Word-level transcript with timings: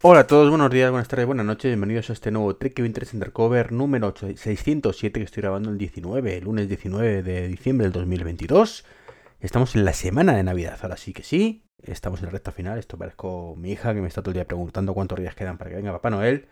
Hola 0.00 0.20
a 0.20 0.26
todos, 0.28 0.48
buenos 0.48 0.70
días, 0.70 0.92
buenas 0.92 1.08
tardes, 1.08 1.26
buenas 1.26 1.44
noches, 1.44 1.70
bienvenidos 1.70 2.08
a 2.08 2.12
este 2.12 2.30
nuevo 2.30 2.54
Trek 2.54 2.80
23 2.80 3.14
Undercover 3.14 3.72
número 3.72 4.14
607 4.16 5.18
que 5.18 5.24
estoy 5.24 5.40
grabando 5.40 5.70
el 5.70 5.76
19, 5.76 6.36
el 6.36 6.44
lunes 6.44 6.68
19 6.68 7.24
de 7.24 7.48
diciembre 7.48 7.84
del 7.84 7.92
2022. 7.92 8.84
Estamos 9.40 9.74
en 9.74 9.84
la 9.84 9.92
semana 9.92 10.36
de 10.36 10.44
Navidad, 10.44 10.78
ahora 10.82 10.96
sí 10.96 11.12
que 11.12 11.24
sí, 11.24 11.64
estamos 11.82 12.20
en 12.20 12.26
la 12.26 12.30
recta 12.30 12.52
final, 12.52 12.78
esto 12.78 12.96
parezco 12.96 13.56
mi 13.56 13.72
hija 13.72 13.92
que 13.92 14.00
me 14.00 14.06
está 14.06 14.22
todo 14.22 14.30
el 14.30 14.34
día 14.34 14.46
preguntando 14.46 14.94
cuántos 14.94 15.18
días 15.18 15.34
quedan 15.34 15.58
para 15.58 15.70
que 15.70 15.76
venga 15.76 15.90
Papá 15.90 16.10
Noel. 16.10 16.46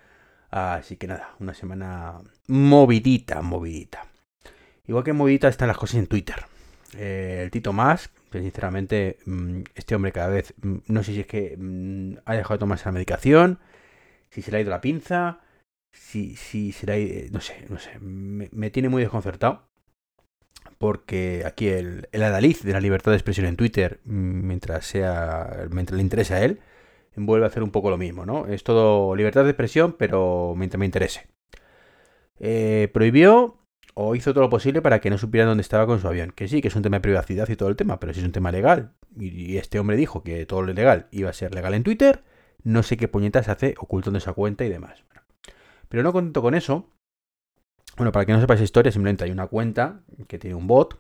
Así 0.50 0.96
que 0.96 1.06
nada, 1.06 1.36
una 1.38 1.54
semana 1.54 2.18
movidita, 2.48 3.42
movidita. 3.42 4.08
Igual 4.88 5.04
que 5.04 5.12
movidita 5.12 5.46
están 5.46 5.68
las 5.68 5.78
cosas 5.78 6.00
en 6.00 6.08
Twitter. 6.08 6.46
Eh, 6.96 7.42
el 7.44 7.52
Tito 7.52 7.72
Musk, 7.72 8.10
sinceramente 8.32 9.18
mm, 9.27 9.62
este 9.74 9.95
hombre 9.95 10.12
cada 10.12 10.29
vez, 10.29 10.54
mm, 10.62 10.77
no 10.88 11.02
sé 11.02 11.12
si 11.12 11.20
es 11.20 11.27
que 11.27 11.56
mm, 11.59 12.18
ha 12.24 12.34
dejado 12.34 12.54
de 12.54 12.60
tomarse 12.60 12.86
la 12.86 12.92
medicación, 12.92 13.59
si 14.30 14.42
se 14.42 14.50
le 14.50 14.59
ha 14.59 14.60
ido 14.60 14.70
la 14.70 14.80
pinza, 14.80 15.41
si, 15.92 16.36
si 16.36 16.73
se 16.73 16.86
le 16.86 16.92
ha 16.92 16.98
ido, 16.98 17.30
no 17.33 17.41
sé, 17.41 17.66
no 17.69 17.78
sé, 17.78 17.98
me, 18.00 18.70
tiene 18.70 18.88
muy 18.88 19.02
desconcertado. 19.02 19.66
Porque 20.78 21.45
aquí 21.47 21.69
el, 21.69 22.09
el 22.12 22.23
adaliz 22.23 22.62
de 22.62 22.73
la 22.73 22.80
libertad 22.80 23.12
de 23.12 23.16
expresión 23.16 23.47
en 23.47 23.56
Twitter, 23.56 24.00
mientras 24.05 24.84
sea, 24.84 25.69
mientras 25.70 25.97
le 25.97 26.02
interese 26.02 26.34
a 26.34 26.45
él, 26.45 26.61
vuelve 27.16 27.47
a 27.47 27.48
hacer 27.48 27.62
un 27.62 27.70
poco 27.70 27.91
lo 27.91 27.97
mismo, 27.97 28.27
¿no? 28.27 28.47
Es 28.47 28.62
todo 28.62 29.14
libertad 29.16 29.45
de 29.45 29.50
expresión, 29.50 29.95
pero 29.98 30.55
mientras 30.56 30.78
me 30.78 30.86
interese. 30.86 31.28
Eh, 32.38 32.91
prohibió 32.92 33.58
o 33.98 34.14
hizo 34.14 34.34
todo 34.34 34.45
lo 34.45 34.50
posible 34.50 34.82
para 34.82 35.00
que 35.00 35.09
no 35.09 35.16
supieran 35.16 35.48
dónde 35.48 35.62
estaba 35.62 35.86
con 35.86 36.00
su 36.00 36.06
avión. 36.06 36.30
Que 36.30 36.48
sí, 36.48 36.60
que 36.60 36.68
es 36.68 36.77
un 36.77 36.82
tema 36.82 36.98
de 36.98 37.00
privacidad 37.00 37.48
y 37.48 37.56
todo 37.56 37.70
el 37.70 37.77
tema, 37.77 37.98
pero 37.98 38.12
si 38.12 38.20
es 38.20 38.27
un 38.27 38.32
tema 38.32 38.52
legal, 38.52 38.92
y 39.19 39.56
este 39.56 39.78
hombre 39.78 39.96
dijo 39.96 40.22
que 40.22 40.45
todo 40.45 40.60
lo 40.60 40.74
legal 40.74 41.06
iba 41.10 41.30
a 41.30 41.32
ser 41.32 41.55
legal 41.55 41.72
en 41.72 41.82
Twitter, 41.82 42.22
no 42.62 42.82
sé 42.82 42.98
qué 42.98 43.09
puñetas 43.09 43.48
hace 43.48 43.74
ocultando 43.78 44.19
esa 44.19 44.34
cuenta 44.34 44.64
y 44.66 44.69
demás. 44.69 45.02
Pero 45.88 46.02
no 46.02 46.12
contento 46.12 46.42
con 46.42 46.55
eso, 46.55 46.91
bueno, 47.97 48.12
para 48.12 48.27
que 48.27 48.33
no 48.33 48.41
sepáis 48.41 48.61
historia, 48.61 48.92
simplemente 48.92 49.24
hay 49.24 49.30
una 49.30 49.47
cuenta 49.47 50.02
que 50.28 50.39
tiene 50.39 50.56
un 50.56 50.67
bot 50.67 50.98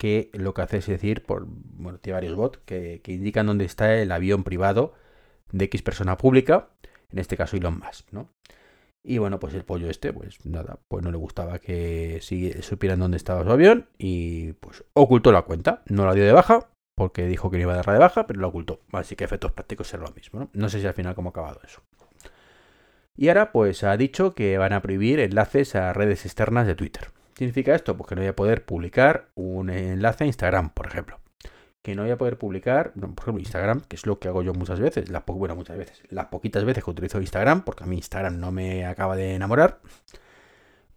que 0.00 0.30
lo 0.32 0.54
que 0.54 0.62
hace 0.62 0.78
es 0.78 0.86
decir, 0.86 1.24
por, 1.24 1.44
bueno, 1.46 1.98
tiene 1.98 2.14
varios 2.14 2.36
bots 2.36 2.60
que, 2.64 3.02
que 3.02 3.12
indican 3.12 3.46
dónde 3.46 3.66
está 3.66 3.94
el 3.94 4.12
avión 4.12 4.44
privado 4.44 4.94
de 5.52 5.66
X 5.66 5.82
persona 5.82 6.16
pública, 6.16 6.70
en 7.10 7.18
este 7.18 7.36
caso 7.36 7.56
Elon 7.58 7.78
Musk, 7.78 8.10
¿no? 8.12 8.30
Y 9.10 9.16
bueno, 9.16 9.40
pues 9.40 9.54
el 9.54 9.64
pollo 9.64 9.88
este, 9.88 10.12
pues 10.12 10.44
nada, 10.44 10.80
pues 10.86 11.02
no 11.02 11.10
le 11.10 11.16
gustaba 11.16 11.60
que 11.60 12.20
supieran 12.60 12.98
dónde 12.98 13.16
estaba 13.16 13.42
su 13.42 13.50
avión 13.50 13.88
y 13.96 14.52
pues 14.52 14.84
ocultó 14.92 15.32
la 15.32 15.42
cuenta. 15.42 15.82
No 15.86 16.04
la 16.04 16.12
dio 16.12 16.26
de 16.26 16.32
baja, 16.32 16.68
porque 16.94 17.26
dijo 17.26 17.50
que 17.50 17.56
no 17.56 17.62
iba 17.62 17.72
a 17.72 17.76
darla 17.76 17.94
de 17.94 18.00
baja, 18.00 18.26
pero 18.26 18.42
la 18.42 18.48
ocultó. 18.48 18.82
Así 18.92 19.16
que 19.16 19.24
efectos 19.24 19.52
prácticos 19.52 19.88
será 19.88 20.02
lo 20.02 20.12
mismo, 20.12 20.40
¿no? 20.40 20.50
No 20.52 20.68
sé 20.68 20.82
si 20.82 20.86
al 20.86 20.92
final 20.92 21.14
cómo 21.14 21.30
ha 21.30 21.32
acabado 21.32 21.58
eso. 21.64 21.80
Y 23.16 23.28
ahora 23.28 23.50
pues 23.50 23.82
ha 23.82 23.96
dicho 23.96 24.34
que 24.34 24.58
van 24.58 24.74
a 24.74 24.82
prohibir 24.82 25.20
enlaces 25.20 25.74
a 25.74 25.94
redes 25.94 26.26
externas 26.26 26.66
de 26.66 26.74
Twitter. 26.74 27.08
¿Qué 27.32 27.46
significa 27.46 27.74
esto? 27.74 27.96
Pues 27.96 28.10
que 28.10 28.14
no 28.14 28.20
voy 28.20 28.28
a 28.28 28.36
poder 28.36 28.66
publicar 28.66 29.30
un 29.34 29.70
enlace 29.70 30.24
a 30.24 30.26
Instagram, 30.26 30.68
por 30.74 30.86
ejemplo 30.86 31.18
que 31.84 31.94
no 31.94 32.02
voy 32.02 32.10
a 32.10 32.18
poder 32.18 32.38
publicar, 32.38 32.92
por 32.92 33.22
ejemplo, 33.22 33.38
Instagram, 33.38 33.80
que 33.82 33.96
es 33.96 34.06
lo 34.06 34.18
que 34.18 34.28
hago 34.28 34.42
yo 34.42 34.52
muchas 34.52 34.80
veces, 34.80 35.10
las 35.10 35.24
bueno, 35.26 35.54
muchas 35.56 35.78
veces, 35.78 36.02
las 36.10 36.26
poquitas 36.26 36.64
veces 36.64 36.84
que 36.84 36.90
utilizo 36.90 37.20
Instagram, 37.20 37.64
porque 37.64 37.84
a 37.84 37.86
mí 37.86 37.96
Instagram 37.96 38.38
no 38.40 38.52
me 38.52 38.84
acaba 38.84 39.16
de 39.16 39.34
enamorar, 39.34 39.80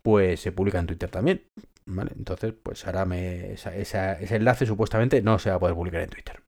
pues 0.02 0.40
se 0.40 0.52
publica 0.52 0.80
en 0.80 0.88
Twitter 0.88 1.10
también, 1.10 1.44
¿vale? 1.86 2.12
Entonces, 2.18 2.54
pues 2.62 2.86
ahora 2.86 3.06
me, 3.06 3.54
ese 3.54 4.36
enlace 4.36 4.66
supuestamente 4.66 5.22
no 5.22 5.40
se 5.40 5.50
va 5.50 5.58
a 5.58 5.60
poder 5.60 5.76
publicar 5.76 6.02
en 6.02 6.10
Twitter. 6.10 6.42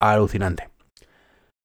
Alucinante. 0.00 0.70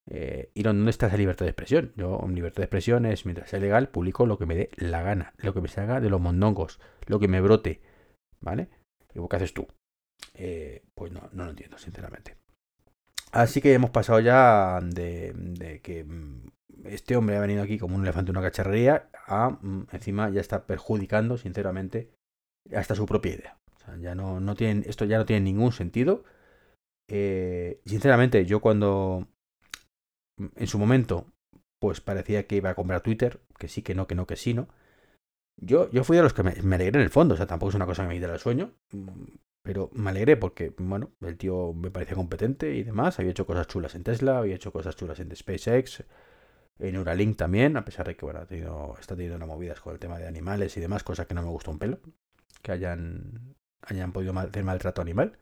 Eh, 0.08 0.50
¿Y 0.54 0.62
dónde 0.62 0.90
está 0.90 1.06
esa 1.06 1.16
libertad 1.16 1.46
de 1.46 1.50
expresión? 1.50 1.92
Yo, 1.96 2.24
libertad 2.28 2.58
de 2.58 2.64
expresión 2.64 3.06
es, 3.06 3.26
mientras 3.26 3.50
sea 3.50 3.60
legal, 3.60 3.88
publico 3.88 4.26
lo 4.26 4.38
que 4.38 4.46
me 4.46 4.56
dé 4.56 4.70
la 4.76 5.02
gana, 5.02 5.34
lo 5.38 5.54
que 5.54 5.60
me 5.60 5.68
salga 5.68 6.00
de 6.00 6.10
los 6.10 6.20
mondongos, 6.20 6.80
lo 7.06 7.20
que 7.20 7.28
me 7.28 7.40
brote, 7.40 7.80
¿vale? 8.40 8.68
¿Y 9.14 9.20
qué 9.28 9.36
haces 9.36 9.54
tú? 9.54 9.68
Eh, 10.34 10.82
pues 10.94 11.12
no, 11.12 11.28
no 11.32 11.44
lo 11.44 11.50
entiendo, 11.50 11.78
sinceramente. 11.78 12.36
Así 13.32 13.60
que 13.60 13.74
hemos 13.74 13.90
pasado 13.90 14.20
ya 14.20 14.80
de, 14.82 15.80
que 15.82 16.04
mm, 16.04 16.50
este 16.84 17.16
hombre 17.16 17.36
ha 17.36 17.40
venido 17.40 17.62
aquí 17.62 17.78
como 17.78 17.96
un 17.96 18.02
elefante 18.02 18.30
en 18.30 18.36
una 18.36 18.46
cacharrería 18.46 19.08
a 19.26 19.50
mm, 19.50 19.88
encima 19.92 20.30
ya 20.30 20.40
está 20.40 20.66
perjudicando, 20.66 21.38
sinceramente, 21.38 22.10
hasta 22.74 22.94
su 22.94 23.06
propia 23.06 23.34
idea. 23.34 23.58
ya 24.00 24.14
no, 24.14 24.40
no 24.40 24.54
tienen, 24.54 24.84
esto 24.86 25.04
ya 25.04 25.18
no 25.18 25.26
tiene 25.26 25.42
ningún 25.42 25.72
sentido. 25.72 26.24
Eh, 27.08 27.80
sinceramente, 27.86 28.46
yo 28.46 28.60
cuando 28.60 29.28
en 30.56 30.66
su 30.66 30.78
momento, 30.78 31.26
pues 31.78 32.00
parecía 32.00 32.46
que 32.46 32.56
iba 32.56 32.70
a 32.70 32.74
comprar 32.74 33.00
Twitter, 33.02 33.40
que 33.58 33.68
sí, 33.68 33.82
que 33.82 33.94
no, 33.94 34.06
que 34.06 34.14
no, 34.14 34.26
que 34.26 34.36
sí, 34.36 34.54
no. 34.54 34.68
Yo, 35.56 35.90
yo 35.90 36.04
fui 36.04 36.16
de 36.16 36.22
los 36.22 36.32
que 36.32 36.42
me, 36.42 36.50
alegré 36.74 36.98
en 36.98 37.04
el 37.04 37.10
fondo, 37.10 37.34
o 37.34 37.36
sea, 37.36 37.46
tampoco 37.46 37.70
es 37.70 37.74
una 37.74 37.86
cosa 37.86 38.02
que 38.02 38.08
me 38.08 38.14
quita 38.14 38.32
el 38.32 38.38
sueño. 38.38 38.72
Pero 39.62 39.90
me 39.92 40.10
alegré 40.10 40.36
porque, 40.36 40.72
bueno, 40.78 41.12
el 41.20 41.36
tío 41.36 41.74
me 41.74 41.90
parecía 41.90 42.16
competente 42.16 42.74
y 42.74 42.82
demás. 42.82 43.18
Había 43.18 43.32
hecho 43.32 43.46
cosas 43.46 43.66
chulas 43.66 43.94
en 43.94 44.04
Tesla, 44.04 44.38
había 44.38 44.54
hecho 44.54 44.72
cosas 44.72 44.96
chulas 44.96 45.20
en 45.20 45.34
SpaceX, 45.36 46.04
en 46.78 46.92
Neuralink 46.94 47.36
también, 47.36 47.76
a 47.76 47.84
pesar 47.84 48.06
de 48.06 48.16
que, 48.16 48.24
bueno, 48.24 48.40
ha 48.40 48.46
tenido, 48.46 48.96
está 48.98 49.14
teniendo 49.14 49.36
una 49.36 49.46
movidas 49.46 49.80
con 49.80 49.92
el 49.92 49.98
tema 49.98 50.18
de 50.18 50.26
animales 50.26 50.76
y 50.76 50.80
demás, 50.80 51.02
cosas 51.02 51.26
que 51.26 51.34
no 51.34 51.42
me 51.42 51.48
gustó 51.48 51.70
un 51.70 51.78
pelo. 51.78 52.00
Que 52.62 52.72
hayan, 52.72 53.54
hayan 53.82 54.12
podido 54.12 54.36
hacer 54.38 54.64
maltrato 54.64 55.02
animal. 55.02 55.38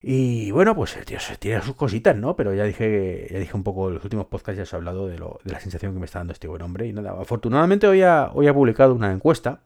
Y 0.00 0.50
bueno, 0.50 0.74
pues 0.74 0.96
el 0.96 1.04
tío 1.04 1.20
se 1.20 1.36
tiene 1.36 1.62
sus 1.62 1.76
cositas, 1.76 2.16
¿no? 2.16 2.34
Pero 2.34 2.52
ya 2.54 2.64
dije, 2.64 3.28
ya 3.30 3.38
dije 3.38 3.56
un 3.56 3.62
poco, 3.62 3.86
en 3.86 3.94
los 3.94 4.04
últimos 4.04 4.26
podcasts 4.26 4.56
ya 4.56 4.62
os 4.64 4.72
he 4.72 4.76
hablado 4.76 5.06
de, 5.06 5.16
lo, 5.16 5.38
de 5.44 5.52
la 5.52 5.60
sensación 5.60 5.92
que 5.94 6.00
me 6.00 6.06
está 6.06 6.18
dando 6.18 6.32
este 6.32 6.48
buen 6.48 6.62
hombre. 6.62 6.88
Y 6.88 6.92
nada, 6.92 7.12
afortunadamente 7.12 7.86
hoy 7.86 8.02
ha, 8.02 8.32
hoy 8.34 8.48
ha 8.48 8.54
publicado 8.54 8.94
una 8.94 9.12
encuesta, 9.12 9.62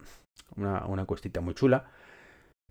una, 0.56 0.84
una 0.86 1.02
encuestita 1.02 1.40
muy 1.40 1.54
chula 1.54 1.86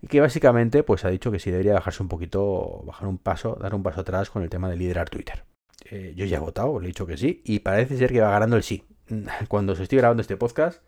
y 0.00 0.08
que 0.08 0.20
básicamente 0.20 0.82
pues 0.82 1.04
ha 1.04 1.10
dicho 1.10 1.30
que 1.30 1.38
sí 1.38 1.50
debería 1.50 1.74
bajarse 1.74 2.02
un 2.02 2.08
poquito, 2.08 2.82
bajar 2.84 3.08
un 3.08 3.18
paso, 3.18 3.56
dar 3.60 3.74
un 3.74 3.82
paso 3.82 4.00
atrás 4.00 4.30
con 4.30 4.42
el 4.42 4.50
tema 4.50 4.68
de 4.68 4.76
liderar 4.76 5.08
Twitter. 5.08 5.44
Eh, 5.90 6.14
yo 6.16 6.24
ya 6.24 6.38
he 6.38 6.40
votado, 6.40 6.80
le 6.80 6.86
he 6.86 6.88
dicho 6.88 7.06
que 7.06 7.16
sí, 7.16 7.42
y 7.44 7.60
parece 7.60 7.96
ser 7.96 8.12
que 8.12 8.20
va 8.20 8.30
ganando 8.30 8.56
el 8.56 8.62
sí. 8.62 8.84
Cuando 9.48 9.74
se 9.74 9.84
estoy 9.84 9.98
grabando 9.98 10.20
este 10.20 10.36
podcast, 10.36 10.82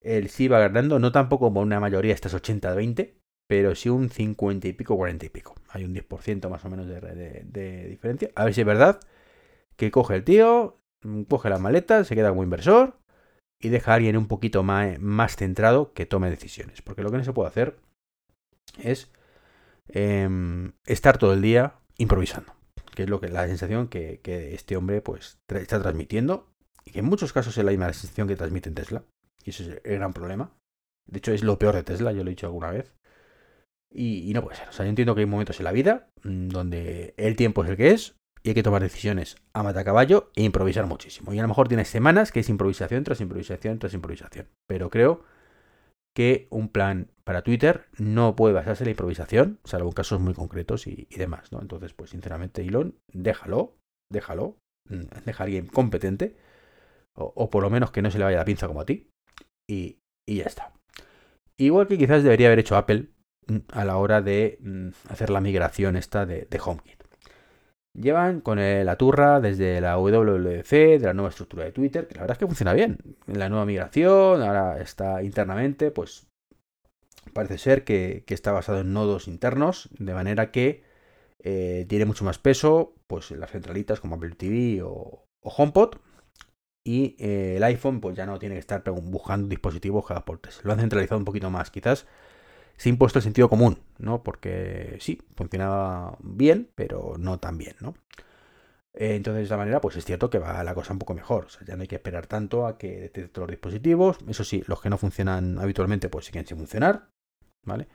el 0.00 0.28
sí 0.28 0.48
va 0.48 0.58
ganando, 0.60 0.98
no 0.98 1.12
tampoco 1.12 1.46
como 1.46 1.60
una 1.60 1.80
mayoría, 1.80 2.14
estas 2.14 2.34
80-20, 2.34 3.14
pero 3.48 3.74
sí 3.74 3.88
un 3.88 4.10
50 4.10 4.68
y 4.68 4.72
pico, 4.72 4.96
40 4.96 5.26
y 5.26 5.28
pico. 5.28 5.54
Hay 5.70 5.84
un 5.84 5.94
10% 5.94 6.48
más 6.48 6.64
o 6.64 6.70
menos 6.70 6.86
de, 6.86 7.86
diferencia. 7.88 8.30
A 8.34 8.44
ver 8.44 8.54
si 8.54 8.60
es 8.60 8.66
verdad 8.66 9.00
que 9.76 9.90
coge 9.90 10.16
el 10.16 10.24
tío, 10.24 10.80
coge 11.28 11.50
las 11.50 11.60
maletas, 11.60 12.06
se 12.06 12.14
queda 12.14 12.30
como 12.30 12.42
inversor 12.42 12.98
y 13.60 13.68
deja 13.68 13.92
a 13.92 13.94
alguien 13.96 14.16
un 14.16 14.26
poquito 14.28 14.62
más 14.62 15.36
centrado 15.36 15.92
que 15.92 16.06
tome 16.06 16.30
decisiones. 16.30 16.82
Porque 16.82 17.02
lo 17.02 17.10
que 17.10 17.18
no 17.18 17.24
se 17.24 17.32
puede 17.32 17.48
hacer 17.48 17.76
es 18.82 19.10
em, 19.88 20.72
estar 20.84 21.18
todo 21.18 21.32
el 21.32 21.42
día 21.42 21.74
improvisando, 21.98 22.52
que 22.94 23.04
es 23.04 23.08
lo 23.08 23.20
que 23.20 23.28
la 23.28 23.46
sensación 23.46 23.88
que, 23.88 24.20
este 24.54 24.76
hombre 24.76 25.00
pues 25.00 25.38
está 25.48 25.80
transmitiendo 25.80 26.52
y 26.84 26.92
que 26.92 27.00
en 27.00 27.06
muchos 27.06 27.32
casos 27.32 27.56
es 27.56 27.64
la 27.64 27.70
misma 27.70 27.92
sensación 27.92 28.28
que 28.28 28.36
transmite 28.36 28.68
en 28.68 28.74
Tesla 28.74 29.04
y 29.44 29.50
ese 29.50 29.62
es 29.62 29.80
el 29.84 29.98
gran 29.98 30.12
problema. 30.12 30.52
De 31.06 31.18
hecho 31.18 31.32
es 31.32 31.44
lo 31.44 31.58
peor 31.58 31.74
de 31.74 31.84
Tesla, 31.84 32.12
yo 32.12 32.24
lo 32.24 32.30
he 32.30 32.34
dicho 32.34 32.46
alguna 32.46 32.70
vez. 32.70 32.92
Y, 33.88 34.32
no 34.34 34.42
puede 34.42 34.56
ser. 34.56 34.68
O 34.68 34.72
sea, 34.72 34.84
yo 34.84 34.90
entiendo 34.90 35.14
que 35.14 35.20
hay 35.20 35.26
momentos 35.26 35.58
en 35.58 35.64
la 35.64 35.72
vida 35.72 36.10
mm, 36.22 36.48
donde 36.48 37.14
el 37.16 37.36
tiempo 37.36 37.64
es 37.64 37.70
el 37.70 37.76
que 37.76 37.92
es 37.92 38.16
y 38.42 38.50
hay 38.50 38.54
que 38.54 38.62
tomar 38.62 38.82
decisiones 38.82 39.36
a 39.54 39.62
matacaballo 39.62 40.30
e 40.34 40.42
improvisar 40.42 40.86
muchísimo. 40.86 41.32
Y 41.32 41.38
a 41.38 41.42
lo 41.42 41.48
mejor 41.48 41.68
tienes 41.68 41.88
semanas 41.88 42.30
que 42.30 42.40
es 42.40 42.48
improvisación 42.48 43.04
tras 43.04 43.20
improvisación 43.20 43.78
tras 43.78 43.94
improvisación. 43.94 44.48
Pero 44.66 44.90
creo 44.90 45.24
que 46.16 46.46
un 46.48 46.70
plan 46.70 47.10
para 47.24 47.42
Twitter 47.42 47.84
no 47.98 48.36
puede 48.36 48.54
basarse 48.54 48.84
en 48.84 48.86
la 48.86 48.92
improvisación, 48.92 49.60
salvo 49.64 49.90
en 49.90 49.92
casos 49.92 50.18
muy 50.18 50.32
concretos 50.32 50.86
y, 50.86 51.06
demás, 51.14 51.52
¿no? 51.52 51.60
Entonces, 51.60 51.92
pues 51.92 52.08
sinceramente, 52.08 52.62
Elon, 52.62 52.98
déjalo, 53.12 53.76
déjalo, 54.10 54.56
mm, 54.88 55.24
deja 55.26 55.42
a 55.42 55.44
alguien 55.44 55.66
competente, 55.66 56.34
o, 57.14 57.50
por 57.50 57.62
lo 57.62 57.68
menos 57.68 57.90
que 57.90 58.00
no 58.00 58.10
se 58.10 58.16
le 58.16 58.24
vaya 58.24 58.38
la 58.38 58.46
pinza 58.46 58.66
como 58.66 58.80
a 58.80 58.86
ti, 58.86 59.10
y, 59.68 59.98
ya 60.26 60.44
está. 60.44 60.72
Igual 61.58 61.86
que 61.86 61.98
quizás 61.98 62.22
debería 62.22 62.46
haber 62.46 62.60
hecho 62.60 62.78
Apple 62.78 63.10
mm, 63.48 63.58
a 63.72 63.84
la 63.84 63.98
hora 63.98 64.22
de 64.22 64.56
mm, 64.62 64.88
hacer 65.10 65.28
la 65.28 65.42
migración 65.42 65.96
esta 65.96 66.24
de, 66.24 66.46
de 66.46 66.60
HomeKit. 66.64 66.95
Llevan 67.98 68.42
con 68.42 68.58
la 68.58 68.96
turra 68.96 69.40
desde 69.40 69.80
la 69.80 69.96
WWDC, 69.98 70.70
de 70.70 71.00
la 71.00 71.14
nueva 71.14 71.30
estructura 71.30 71.64
de 71.64 71.72
Twitter, 71.72 72.06
que 72.06 72.14
la 72.14 72.22
verdad 72.22 72.34
es 72.34 72.38
que 72.38 72.46
funciona 72.46 72.74
bien. 72.74 72.98
La 73.26 73.48
nueva 73.48 73.64
migración, 73.64 74.42
ahora 74.42 74.80
está 74.80 75.22
internamente, 75.22 75.90
pues 75.90 76.26
parece 77.32 77.58
ser 77.58 77.84
que, 77.84 78.24
está 78.28 78.52
basado 78.52 78.80
en 78.80 78.92
nodos 78.92 79.28
internos, 79.28 79.88
de 79.98 80.14
manera 80.14 80.50
que 80.50 80.82
eh, 81.38 81.86
tiene 81.88 82.04
mucho 82.04 82.24
más 82.24 82.38
peso, 82.38 82.94
pues 83.06 83.30
en 83.30 83.40
las 83.40 83.50
centralitas 83.50 84.00
como 84.00 84.16
Apple 84.16 84.34
TV 84.36 84.82
o, 84.82 85.26
HomePod. 85.40 85.96
Y 86.84 87.16
eh, 87.18 87.56
el 87.56 87.64
iPhone, 87.64 88.00
pues 88.00 88.16
ya 88.16 88.26
no 88.26 88.38
tiene 88.38 88.56
que 88.56 88.60
estar 88.60 88.82
buscando 89.02 89.48
dispositivos 89.48 90.06
cada 90.06 90.24
por 90.24 90.40
Lo 90.62 90.72
han 90.72 90.80
centralizado 90.80 91.18
un 91.18 91.24
poquito 91.24 91.50
más. 91.50 91.70
Quizás 91.70 92.06
se 92.76 92.88
ha 92.88 92.92
impuesto 92.92 93.18
el 93.18 93.22
sentido 93.22 93.48
común, 93.48 93.78
¿no? 93.98 94.22
Porque 94.22 94.96
sí, 95.00 95.20
funcionaba 95.34 96.16
bien, 96.20 96.70
pero 96.74 97.16
no 97.18 97.38
tan 97.38 97.58
bien, 97.58 97.76
¿no? 97.80 97.94
Entonces, 98.98 99.40
de 99.40 99.42
esta 99.42 99.58
manera, 99.58 99.80
pues 99.80 99.96
es 99.96 100.04
cierto 100.06 100.30
que 100.30 100.38
va 100.38 100.64
la 100.64 100.74
cosa 100.74 100.94
un 100.94 100.98
poco 100.98 101.14
mejor. 101.14 101.48
Ya 101.66 101.76
no 101.76 101.82
hay 101.82 101.88
que 101.88 101.96
esperar 101.96 102.26
tanto 102.26 102.66
a 102.66 102.78
que 102.78 102.98
detecte 103.00 103.40
los 103.40 103.50
dispositivos. 103.50 104.18
Eso 104.26 104.42
sí, 104.42 104.64
los 104.66 104.80
que 104.80 104.88
no 104.88 104.96
funcionan 104.96 105.58
habitualmente, 105.58 106.08
pues 106.08 106.24
siguen 106.24 106.46
sin 106.46 106.56
funcionar. 106.56 107.10
¿Vale? 107.64 107.88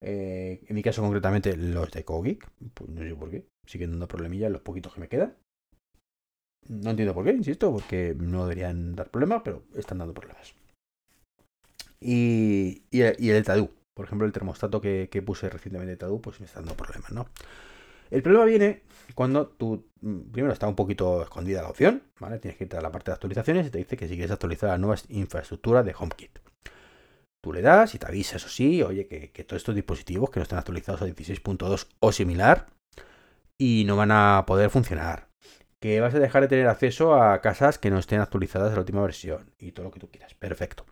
Eh, 0.00 0.64
en 0.66 0.74
mi 0.74 0.82
caso, 0.82 1.02
concretamente, 1.02 1.56
los 1.56 1.90
de 1.90 2.04
Kogik, 2.04 2.46
pues 2.74 2.90
no 2.90 3.02
sé 3.02 3.14
por 3.14 3.30
qué, 3.30 3.46
siguen 3.64 3.92
dando 3.92 4.08
problemillas 4.08 4.50
los 4.50 4.60
poquitos 4.62 4.92
que 4.92 5.00
me 5.00 5.08
quedan. 5.08 5.36
No 6.68 6.90
entiendo 6.90 7.14
por 7.14 7.24
qué, 7.24 7.32
insisto, 7.32 7.72
porque 7.72 8.14
no 8.18 8.42
deberían 8.42 8.96
dar 8.96 9.10
problemas, 9.10 9.42
pero 9.44 9.62
están 9.74 9.98
dando 9.98 10.14
problemas. 10.14 10.54
Y, 12.00 12.82
y, 12.90 13.30
el 13.30 13.44
Tadu, 13.44 13.70
por 13.94 14.06
ejemplo, 14.06 14.26
el 14.26 14.32
termostato 14.32 14.80
que, 14.80 15.22
puse 15.24 15.48
recientemente 15.48 15.96
Tadu, 15.96 16.20
pues 16.20 16.40
me 16.40 16.46
está 16.46 16.60
dando 16.60 16.74
problemas, 16.74 17.12
¿no? 17.12 17.28
El 18.10 18.22
problema 18.22 18.44
viene 18.44 18.82
cuando 19.14 19.46
tú, 19.46 19.86
mm, 20.00 20.32
primero 20.32 20.52
está 20.52 20.68
un 20.68 20.74
poquito 20.74 21.22
escondida 21.22 21.62
la 21.62 21.70
opción, 21.70 22.02
¿vale? 22.20 22.38
Tienes 22.38 22.58
que 22.58 22.64
ir 22.64 22.76
a 22.76 22.80
la 22.80 22.92
parte 22.92 23.10
de 23.10 23.14
actualizaciones 23.14 23.66
y 23.66 23.70
te 23.70 23.78
dice 23.78 23.96
que 23.96 24.08
si 24.08 24.14
quieres 24.14 24.32
actualizar 24.32 24.70
la 24.70 24.78
nueva 24.78 24.96
infraestructura 25.08 25.82
de 25.82 25.94
HomeKit. 25.98 26.38
Tú 27.42 27.52
le 27.52 27.62
das 27.62 27.94
y 27.94 27.98
te 27.98 28.06
avisa, 28.06 28.36
eso 28.36 28.48
sí, 28.48 28.82
oye, 28.82 29.06
que, 29.06 29.44
todos 29.44 29.60
estos 29.60 29.74
dispositivos 29.74 30.30
que 30.30 30.40
no 30.40 30.44
están 30.44 30.58
actualizados 30.58 31.02
a 31.02 31.06
16.2 31.06 31.88
o 32.00 32.12
similar 32.12 32.66
y 33.58 33.84
no 33.86 33.96
van 33.96 34.10
a 34.10 34.44
poder 34.46 34.70
funcionar. 34.70 35.28
Que 35.80 36.00
vas 36.00 36.14
a 36.14 36.18
dejar 36.18 36.42
de 36.42 36.48
tener 36.48 36.68
acceso 36.68 37.14
a 37.14 37.40
casas 37.42 37.78
que 37.78 37.90
no 37.90 37.98
estén 37.98 38.20
actualizadas 38.20 38.72
a 38.72 38.74
la 38.74 38.80
última 38.80 39.02
versión 39.02 39.52
y 39.58 39.72
todo 39.72 39.84
lo 39.84 39.92
que 39.92 40.00
tú 40.00 40.08
quieras. 40.08 40.34
Perfecto. 40.34 40.86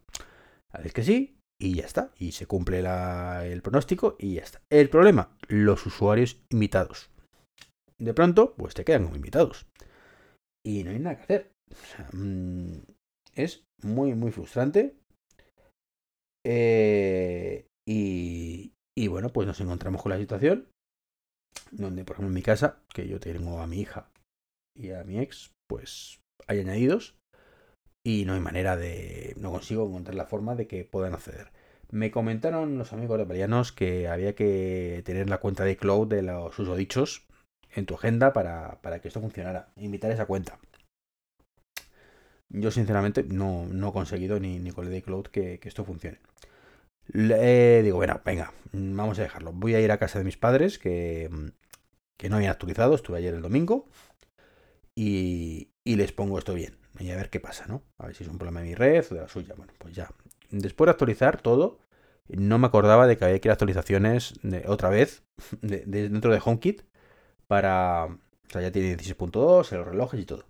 Sabes 0.70 0.92
que 0.92 1.02
sí 1.02 1.41
y 1.62 1.74
ya 1.74 1.84
está. 1.84 2.10
Y 2.18 2.32
se 2.32 2.46
cumple 2.46 2.80
el 2.80 3.62
pronóstico 3.62 4.16
y 4.18 4.34
ya 4.34 4.42
está. 4.42 4.60
El 4.68 4.90
problema, 4.90 5.36
los 5.46 5.86
usuarios 5.86 6.42
invitados. 6.50 7.10
De 7.98 8.12
pronto, 8.12 8.54
pues 8.56 8.74
te 8.74 8.84
quedan 8.84 9.04
como 9.04 9.16
invitados. 9.16 9.66
Y 10.66 10.82
no 10.82 10.90
hay 10.90 10.98
nada 10.98 11.16
que 11.16 11.22
hacer. 11.22 11.52
Mm, 12.12 12.78
es 13.34 13.64
muy, 13.82 14.14
muy 14.14 14.32
frustrante 14.32 14.96
eh, 16.44 17.66
y, 17.86 18.72
bueno, 19.08 19.30
pues 19.30 19.46
nos 19.46 19.60
encontramos 19.60 20.02
con 20.02 20.10
la 20.10 20.18
situación 20.18 20.68
donde, 21.70 22.04
por 22.04 22.14
ejemplo, 22.14 22.28
en 22.28 22.34
mi 22.34 22.42
casa, 22.42 22.82
que 22.92 23.06
yo 23.06 23.20
tengo 23.20 23.60
a 23.60 23.66
mi 23.66 23.80
hija 23.80 24.10
y 24.76 24.90
a 24.90 25.04
mi 25.04 25.18
ex, 25.18 25.52
pues 25.68 26.20
hay 26.46 26.60
añadidos 26.60 27.14
y 28.04 28.24
no 28.24 28.34
hay 28.34 28.40
manera 28.40 28.76
de... 28.76 29.34
no 29.38 29.50
consigo 29.52 29.86
encontrar 29.86 30.14
la 30.14 30.26
forma 30.26 30.54
de 30.54 30.66
que 30.66 30.84
puedan 30.84 31.14
acceder. 31.14 31.52
Me 31.90 32.10
comentaron 32.10 32.78
los 32.78 32.92
amigos 32.92 33.18
de 33.18 33.26
Palianos 33.26 33.72
que 33.72 34.08
había 34.08 34.34
que 34.34 35.02
tener 35.04 35.28
la 35.28 35.38
cuenta 35.38 35.64
de 35.64 35.76
cloud 35.76 36.08
de 36.08 36.22
los 36.22 36.58
usodichos 36.58 37.26
en 37.74 37.86
tu 37.86 37.94
agenda 37.94 38.32
para, 38.32 38.80
que 39.00 39.08
esto 39.08 39.20
funcionara. 39.20 39.72
Invitar 39.76 40.10
esa 40.10 40.26
cuenta. 40.26 40.58
Yo 42.48 42.70
sinceramente 42.70 43.24
no, 43.24 43.66
no 43.66 43.90
he 43.90 43.92
conseguido 43.92 44.40
ni, 44.40 44.58
ni 44.58 44.72
con 44.72 44.86
el 44.86 44.92
de 44.92 45.02
cloud 45.02 45.26
que 45.26 45.60
esto 45.64 45.84
funcione. 45.84 46.18
Le, 47.08 47.82
digo, 47.82 47.96
bueno, 47.96 48.20
venga, 48.24 48.52
vamos 48.72 49.18
a 49.18 49.22
dejarlo. 49.22 49.52
Voy 49.52 49.74
a 49.74 49.80
ir 49.80 49.90
a 49.92 49.98
casa 49.98 50.18
de 50.18 50.24
mis 50.24 50.36
padres 50.36 50.78
que, 50.78 51.28
que 52.16 52.28
no 52.28 52.36
habían 52.36 52.52
actualizado, 52.52 52.94
estuve 52.94 53.18
ayer 53.18 53.34
el 53.34 53.42
domingo, 53.42 53.86
y, 54.94 55.70
y 55.84 55.96
les 55.96 56.12
pongo 56.12 56.38
esto 56.38 56.54
bien. 56.54 56.76
Y 56.98 57.10
a 57.10 57.16
ver 57.16 57.30
qué 57.30 57.40
pasa, 57.40 57.66
¿no? 57.66 57.82
A 57.98 58.06
ver 58.06 58.14
si 58.14 58.24
es 58.24 58.30
un 58.30 58.38
problema 58.38 58.60
de 58.60 58.68
mi 58.68 58.74
red 58.74 59.04
o 59.10 59.14
de 59.14 59.20
la 59.22 59.28
suya. 59.28 59.54
Bueno, 59.56 59.72
pues 59.78 59.94
ya. 59.94 60.10
Después 60.50 60.86
de 60.86 60.90
actualizar 60.92 61.40
todo, 61.40 61.78
no 62.28 62.58
me 62.58 62.66
acordaba 62.66 63.06
de 63.06 63.16
que 63.16 63.24
había 63.24 63.40
que 63.40 63.48
ir 63.48 63.50
a 63.50 63.54
actualizaciones 63.54 64.34
otra 64.66 64.88
vez 64.90 65.24
de, 65.62 65.84
dentro 65.86 66.32
de 66.32 66.40
HomeKit 66.44 66.82
para... 67.46 68.06
O 68.06 68.50
sea, 68.52 68.60
ya 68.60 68.70
tiene 68.70 68.96
16.2, 68.96 69.70
los 69.72 69.86
relojes 69.86 70.20
y 70.20 70.26
todo. 70.26 70.44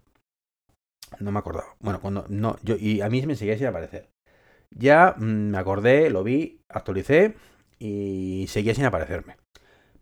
No 1.21 1.31
me 1.31 1.39
acordaba. 1.39 1.77
Bueno, 1.81 2.01
cuando... 2.01 2.27
No, 2.29 2.57
yo... 2.63 2.77
Y 2.77 3.01
a 3.01 3.09
mí 3.09 3.25
me 3.27 3.37
seguía 3.37 3.57
sin 3.57 3.67
aparecer. 3.67 4.11
Ya 4.71 5.15
mm, 5.17 5.51
me 5.51 5.59
acordé, 5.59 6.11
lo 6.11 6.25
vi, 6.25 6.61
actualicé 6.69 7.37
y 7.79 8.47
seguía 8.49 8.75
sin 8.75 8.85
aparecerme. 8.85 9.37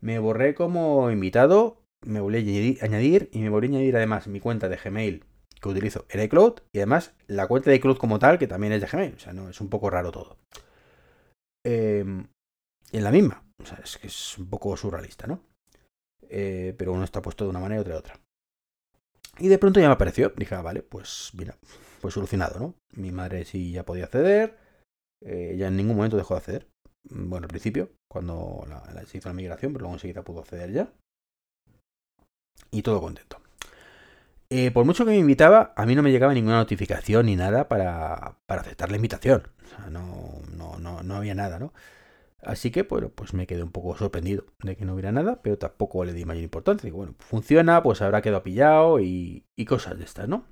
Me 0.01 0.19
borré 0.19 0.55
como 0.55 1.11
invitado, 1.11 1.80
me 2.05 2.21
volví 2.21 2.79
a 2.81 2.85
añadir 2.85 3.29
y 3.33 3.41
me 3.41 3.49
volví 3.49 3.69
a 3.69 3.71
añadir 3.71 3.97
además 3.97 4.27
mi 4.27 4.41
cuenta 4.41 4.69
de 4.69 4.77
Gmail 4.77 5.25
que 5.61 5.69
utilizo 5.69 6.07
en 6.09 6.23
iCloud 6.23 6.61
y 6.73 6.79
además 6.79 7.15
la 7.27 7.47
cuenta 7.47 7.71
de 7.71 7.77
iCloud 7.77 7.99
como 7.99 8.19
tal 8.19 8.39
que 8.39 8.47
también 8.47 8.73
es 8.73 8.81
de 8.81 8.87
Gmail. 8.87 9.15
O 9.15 9.19
sea, 9.19 9.33
no, 9.33 9.49
es 9.49 9.61
un 9.61 9.69
poco 9.69 9.91
raro 9.91 10.11
todo. 10.11 10.39
Em, 11.65 12.27
en 12.93 13.05
la 13.05 13.11
misma. 13.11 13.45
O 13.63 13.67
sea, 13.67 13.79
es 13.85 13.99
que 13.99 14.07
es 14.07 14.39
un 14.39 14.49
poco 14.49 14.77
surrealista, 14.77 15.27
¿no? 15.27 15.43
Eh, 16.29 16.75
pero 16.79 16.93
uno 16.93 17.05
está 17.05 17.21
puesto 17.21 17.45
de 17.45 17.51
una 17.51 17.61
manera 17.61 17.81
y 17.81 17.83
otra 17.83 17.95
de 17.95 17.99
otra. 17.99 18.21
Y 19.39 19.49
de 19.49 19.59
pronto 19.59 19.81
ya 19.81 19.89
me 19.89 19.95
apareció. 19.95 20.33
Dije, 20.37 20.55
ah, 20.55 20.63
vale, 20.63 20.83
pues 20.83 21.31
mira, 21.35 21.57
pues 22.01 22.15
solucionado, 22.15 22.59
¿no? 22.59 22.75
Mi 22.93 23.13
madre 23.13 23.45
sí 23.45 23.73
ya 23.73 23.85
podía 23.85 24.05
acceder, 24.05 24.57
eh, 25.23 25.57
ya 25.59 25.69
en 25.69 25.77
ningún 25.77 25.97
momento 25.97 26.17
dejó 26.17 26.35
de 26.35 26.39
acceder. 26.39 26.69
Mm, 27.11 27.29
bueno, 27.29 27.45
al 27.45 27.49
principio, 27.49 27.91
cuando 28.09 28.65
la, 28.69 29.05
se 29.07 29.19
hizo 29.19 29.29
la 29.29 29.35
migración, 29.35 29.73
pero 29.73 29.83
luego 29.83 29.95
enseguida 29.95 30.23
pudo 30.23 30.41
acceder 30.41 30.73
ya. 30.73 30.93
Y 32.71 32.83
todo 32.83 33.01
contento. 33.01 33.41
Eh, 34.53 34.73
por 34.73 34.85
mucho 34.85 35.05
que 35.05 35.13
me 35.13 35.19
invitaba, 35.19 35.73
a 35.77 35.87
mí 35.87 35.95
no 35.95 36.03
me 36.03 36.11
llegaba 36.11 36.35
ninguna 36.35 36.57
notificación 36.57 37.27
ni 37.27 37.37
nada 37.37 37.69
para, 37.69 38.37
para 38.47 38.63
aceptar 38.63 38.91
la 38.91 38.97
invitación. 38.97 39.49
O 39.65 39.69
sea, 39.69 39.91
no, 39.91 40.43
no, 40.57 40.79
no, 40.79 41.03
no 41.03 41.15
había 41.15 41.35
nada, 41.37 41.59
¿no? 41.61 41.73
Así 42.43 42.71
que, 42.71 42.83
bueno, 42.85 43.11
pues 43.11 43.35
me 43.35 43.47
quedé 43.47 43.63
un 43.63 43.71
poco 43.71 43.97
sorprendido 43.97 44.45
de 44.63 44.77
que 44.77 44.85
no 44.85 44.95
hubiera 44.95 45.13
nada, 45.13 45.41
pero 45.43 45.59
tampoco 45.59 46.05
le 46.05 46.13
di 46.13 46.25
mayor 46.25 46.43
importancia. 46.43 46.87
Digo, 46.87 46.99
bueno, 46.99 47.15
funciona, 47.19 47.83
pues 47.83 48.01
habrá 48.03 48.23
quedado 48.23 48.43
pillado 48.43 48.99
y, 49.01 49.45
cosas 49.69 49.99
de 49.99 50.05
estas, 50.05 50.29
¿no? 50.29 50.45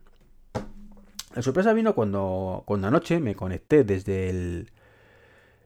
La 1.34 1.42
sorpresa 1.42 1.72
vino 1.72 1.94
cuando, 1.94 2.62
cuando 2.66 2.88
anoche 2.88 3.20
me 3.20 3.34
conecté 3.34 3.84
desde 3.84 4.28
el, 4.28 4.70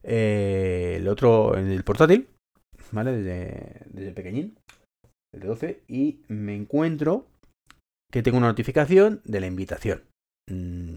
eh, 0.04 0.94
el 0.96 1.08
otro, 1.08 1.56
en 1.56 1.70
el 1.70 1.82
portátil, 1.84 2.28
¿vale? 2.92 3.12
Desde, 3.12 3.82
desde 3.90 4.12
pequeñín, 4.12 4.58
el 5.32 5.40
de 5.40 5.48
12, 5.48 5.82
y 5.88 6.20
me 6.28 6.54
encuentro 6.54 7.26
que 8.12 8.22
tengo 8.22 8.38
una 8.38 8.48
notificación 8.48 9.22
de 9.24 9.40
la 9.40 9.46
invitación. 9.46 10.04
Mm, 10.50 10.96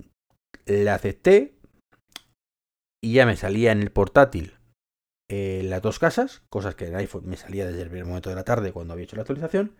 la 0.65 0.95
acepté 0.95 1.55
y 3.03 3.13
ya 3.13 3.25
me 3.25 3.37
salía 3.37 3.71
en 3.71 3.81
el 3.81 3.91
portátil 3.91 4.55
eh, 5.29 5.61
las 5.63 5.81
dos 5.81 5.97
casas, 5.97 6.43
cosas 6.49 6.75
que 6.75 6.87
en 6.87 6.95
iPhone 6.95 7.27
me 7.27 7.37
salía 7.37 7.65
desde 7.65 7.81
el 7.81 7.89
primer 7.89 8.05
momento 8.05 8.29
de 8.29 8.35
la 8.35 8.43
tarde 8.43 8.71
cuando 8.71 8.93
había 8.93 9.05
hecho 9.05 9.15
la 9.15 9.23
actualización. 9.23 9.75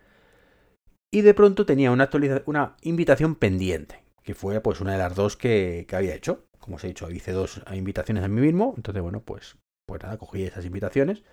Y 1.13 1.21
de 1.21 1.33
pronto 1.33 1.65
tenía 1.65 1.91
una, 1.91 2.75
invitación 2.81 3.35
pendiente 3.35 4.03
que 4.23 4.33
fue 4.33 4.59
pues 4.59 4.81
una 4.81 4.93
de 4.93 4.97
las 4.97 5.15
dos 5.15 5.37
que, 5.37 5.85
había 5.91 6.15
hecho. 6.15 6.45
Como 6.59 6.77
os 6.77 6.83
he 6.83 6.87
dicho, 6.87 7.11
hice 7.11 7.31
dos 7.31 7.61
invitaciones 7.73 8.23
a 8.23 8.27
mí 8.27 8.41
mismo, 8.41 8.73
entonces 8.75 9.03
bueno, 9.03 9.21
pues, 9.21 9.55
pues 9.87 10.01
nada, 10.01 10.17
cogí 10.17 10.43
esas 10.43 10.65
invitaciones. 10.65 11.23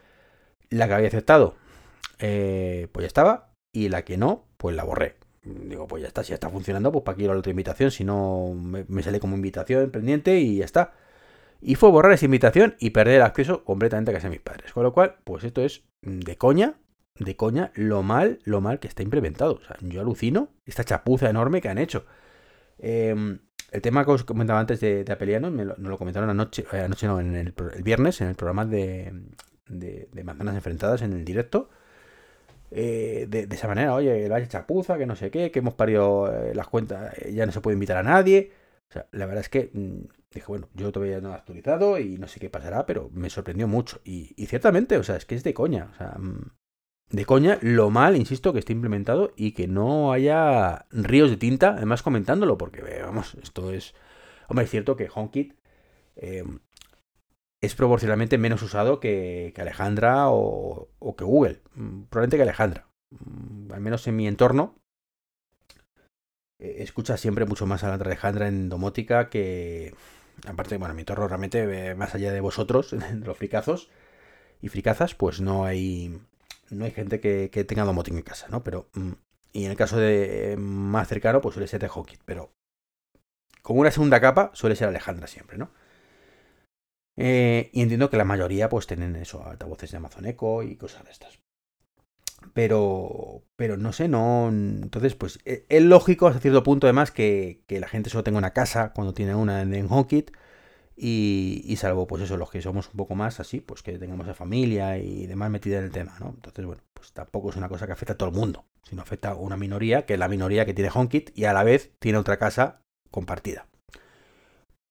La 0.68 0.88
que 0.88 0.94
había 0.94 1.08
aceptado, 1.08 1.56
eh, 2.18 2.88
pues 2.92 3.04
ya 3.04 3.06
estaba, 3.08 3.52
y 3.72 3.88
la 3.88 4.04
que 4.04 4.16
no, 4.16 4.46
pues 4.56 4.76
la 4.76 4.84
borré. 4.84 5.16
Digo, 5.44 5.88
pues 5.88 6.02
ya 6.02 6.08
está, 6.08 6.22
si 6.22 6.30
ya 6.30 6.34
está 6.34 6.50
funcionando, 6.50 6.92
pues 6.92 7.04
para 7.04 7.16
qué 7.16 7.24
ir 7.24 7.30
a 7.30 7.34
la 7.34 7.40
otra 7.40 7.50
invitación, 7.50 7.90
si 7.90 8.04
no 8.04 8.54
me, 8.54 9.02
sale 9.02 9.18
como 9.18 9.34
invitación 9.34 9.90
pendiente 9.90 10.38
y 10.38 10.58
ya 10.58 10.64
está. 10.64 10.94
Y 11.60 11.74
fue 11.74 11.90
borrar 11.90 12.12
esa 12.12 12.26
invitación 12.26 12.76
y 12.78 12.90
perder 12.90 13.16
el 13.16 13.22
acceso 13.22 13.64
completamente 13.64 14.10
a 14.10 14.14
casa 14.14 14.28
de 14.28 14.32
mis 14.32 14.40
padres. 14.40 14.72
Con 14.72 14.82
lo 14.84 14.92
cual, 14.92 15.16
pues 15.24 15.44
esto 15.44 15.62
es 15.62 15.84
de 16.02 16.36
coña, 16.36 16.74
de 17.18 17.36
coña, 17.36 17.72
lo 17.74 18.02
mal, 18.02 18.40
lo 18.44 18.60
mal 18.60 18.80
que 18.80 18.88
está 18.88 19.02
implementado. 19.02 19.54
O 19.54 19.64
sea, 19.64 19.76
yo 19.80 20.00
alucino 20.00 20.50
esta 20.66 20.84
chapuza 20.84 21.30
enorme 21.30 21.60
que 21.60 21.68
han 21.68 21.78
hecho. 21.78 22.04
Em, 22.78 23.38
el 23.70 23.80
tema 23.80 24.04
que 24.04 24.10
os 24.10 24.24
comentaba 24.24 24.60
antes 24.60 24.80
de, 24.80 25.04
de 25.04 25.12
Apeliano, 25.12 25.50
me 25.50 25.64
lo, 25.64 25.76
nos 25.78 25.90
lo 25.90 25.98
comentaron 25.98 26.28
anoche, 26.28 26.66
eh, 26.72 26.80
anoche 26.80 27.06
no, 27.06 27.20
en 27.20 27.34
el, 27.34 27.54
viernes, 27.82 28.20
en 28.20 28.28
el 28.28 28.34
programa 28.34 28.66
de, 28.66 29.12
de, 29.68 30.24
Manzanas 30.24 30.54
Enfrentadas, 30.54 31.02
en 31.02 31.12
el 31.12 31.24
directo. 31.24 31.70
Eh, 32.74 33.26
de, 33.28 33.46
esa 33.54 33.68
manera, 33.68 33.94
oye, 33.94 34.28
vaya 34.28 34.48
chapuza, 34.48 34.96
que 34.96 35.06
no 35.06 35.14
sé 35.14 35.30
qué, 35.30 35.50
que 35.50 35.58
hemos 35.58 35.74
parido 35.74 36.32
eh, 36.32 36.54
las 36.54 36.68
cuentas, 36.68 37.14
ya 37.30 37.44
no 37.44 37.52
se 37.52 37.60
puede 37.60 37.74
invitar 37.74 37.98
a 37.98 38.02
nadie. 38.02 38.52
O 38.88 38.92
sea, 38.92 39.06
la 39.12 39.26
verdad 39.26 39.42
es 39.42 39.48
que 39.50 39.70
mm, 39.72 40.08
dije, 40.32 40.46
bueno, 40.48 40.68
yo 40.74 40.90
todavía 40.92 41.20
no 41.20 41.30
he 41.30 41.34
actualizado 41.34 41.98
y 41.98 42.16
no 42.18 42.28
sé 42.28 42.40
qué 42.40 42.50
pasará, 42.50 42.86
pero 42.86 43.10
me 43.12 43.30
sorprendió 43.30 43.68
mucho. 43.68 44.00
Y, 44.04 44.34
ciertamente, 44.46 44.96
o 44.96 45.02
sea, 45.02 45.16
es 45.16 45.26
que 45.26 45.34
es 45.34 45.44
de 45.44 45.54
coña. 45.54 45.90
O 45.92 45.96
sea, 45.96 46.16
mm, 46.18 46.50
de 47.10 47.26
coña 47.26 47.58
lo 47.60 47.90
mal, 47.90 48.16
insisto, 48.16 48.52
que 48.52 48.58
esté 48.60 48.72
implementado 48.72 49.32
y 49.36 49.52
que 49.52 49.68
no 49.68 50.12
haya 50.12 50.86
ríos 50.90 51.30
de 51.30 51.36
tinta, 51.36 51.74
además 51.76 52.02
comentándolo, 52.02 52.56
porque 52.58 52.82
vamos, 53.02 53.34
esto 53.42 53.70
es... 53.70 53.94
Hombre, 54.48 54.64
es 54.64 54.70
cierto 54.70 54.96
que 54.96 55.08
HomeKit 55.14 55.54
eh, 56.16 56.44
es 57.62 57.76
proporcionalmente 57.76 58.38
menos 58.38 58.60
usado 58.62 59.00
que, 59.00 59.54
Alejandra 59.56 60.28
o, 60.28 60.88
que 61.16 61.24
Google. 61.24 61.62
Mm, 61.74 62.02
probablemente 62.10 62.36
que 62.36 62.42
Alejandra. 62.42 62.88
Mm, 63.10 63.72
al 63.72 63.80
menos 63.80 64.06
en 64.08 64.16
mi 64.16 64.26
entorno. 64.26 64.76
Eh, 66.58 66.76
escucha 66.82 67.16
siempre 67.16 67.46
mucho 67.46 67.64
más 67.66 67.84
a 67.84 67.94
Alejandra 67.94 68.48
en 68.48 68.68
domótica 68.68 69.30
que... 69.30 69.94
Aparte, 70.46 70.76
bueno, 70.76 70.90
en 70.90 70.96
mi 70.96 71.02
entorno 71.02 71.28
realmente, 71.28 71.90
eh, 71.90 71.94
más 71.94 72.14
allá 72.14 72.32
de 72.32 72.40
vosotros, 72.40 72.92
los 73.24 73.36
fricazos 73.38 73.90
y 74.60 74.68
fricazas, 74.68 75.14
pues 75.14 75.40
no 75.40 75.64
hay 75.64 76.20
no 76.70 76.84
hay 76.84 76.90
gente 76.90 77.20
que, 77.20 77.48
tenga 77.64 77.84
domotic 77.84 78.14
en 78.14 78.22
casa, 78.22 78.48
¿no? 78.48 78.64
Pero 78.64 78.88
mm, 78.94 79.12
Y 79.52 79.66
en 79.66 79.70
el 79.70 79.76
caso 79.76 79.98
de 79.98 80.56
más 80.58 81.08
cercano, 81.08 81.40
pues 81.40 81.54
suele 81.54 81.68
ser 81.68 81.80
de 81.80 81.90
HomeKit. 81.94 82.22
Pero 82.24 82.50
como 83.62 83.80
una 83.80 83.90
segunda 83.92 84.20
capa, 84.20 84.50
suele 84.54 84.74
ser 84.74 84.88
Alejandra 84.88 85.28
siempre, 85.28 85.58
¿no? 85.58 85.70
Eh, 87.16 87.70
y 87.72 87.82
entiendo 87.82 88.10
que 88.10 88.16
la 88.16 88.24
mayoría 88.24 88.68
pues 88.68 88.86
tienen 88.86 89.16
eso, 89.16 89.44
altavoces 89.46 89.90
de 89.90 89.98
Amazon 89.98 90.26
Echo 90.26 90.62
y 90.62 90.76
cosas 90.76 91.04
de 91.04 91.10
estas. 91.10 91.38
Pero, 92.54 93.44
pero 93.56 93.76
no 93.76 93.92
sé, 93.92 94.08
no. 94.08 94.48
Entonces, 94.48 95.14
pues 95.14 95.38
e, 95.44 95.64
es 95.68 95.82
lógico 95.82 96.26
hasta 96.26 96.40
cierto 96.40 96.62
punto, 96.62 96.86
además, 96.86 97.10
que, 97.10 97.62
la 97.68 97.88
gente 97.88 98.10
solo 98.10 98.24
tenga 98.24 98.38
una 98.38 98.52
casa 98.52 98.92
cuando 98.94 99.14
tiene 99.14 99.34
una 99.34 99.62
en 99.62 99.86
HomeKit. 99.90 100.32
Y, 100.96 101.62
y, 101.64 101.76
salvo, 101.76 102.06
pues 102.06 102.22
eso, 102.22 102.36
los 102.36 102.50
que 102.50 102.62
somos 102.62 102.88
un 102.88 102.96
poco 102.96 103.14
más 103.14 103.40
así, 103.40 103.60
pues 103.60 103.82
que 103.82 103.98
tengamos 103.98 104.28
a 104.28 104.34
familia 104.34 104.98
y 104.98 105.26
demás 105.26 105.50
metida 105.50 105.78
en 105.78 105.84
el 105.84 105.90
tema, 105.90 106.16
¿no? 106.20 106.30
Entonces, 106.30 106.66
bueno, 106.66 106.82
pues 106.92 107.12
tampoco 107.12 107.50
es 107.50 107.56
una 107.56 107.68
cosa 107.68 107.86
que 107.86 107.92
afecta 107.92 108.12
a 108.14 108.18
todo 108.18 108.28
el 108.28 108.34
mundo, 108.34 108.66
sino 108.84 109.02
afecta 109.02 109.30
a 109.30 109.34
una 109.36 109.56
minoría, 109.56 110.04
que 110.06 110.14
es 110.14 110.18
la 110.18 110.28
minoría 110.28 110.66
que 110.66 110.74
tiene 110.74 110.90
HomeKit 110.94 111.36
y 111.36 111.46
a 111.46 111.54
la 111.54 111.64
vez 111.64 111.92
tiene 111.98 112.18
otra 112.18 112.36
casa 112.36 112.82
compartida. 113.10 113.66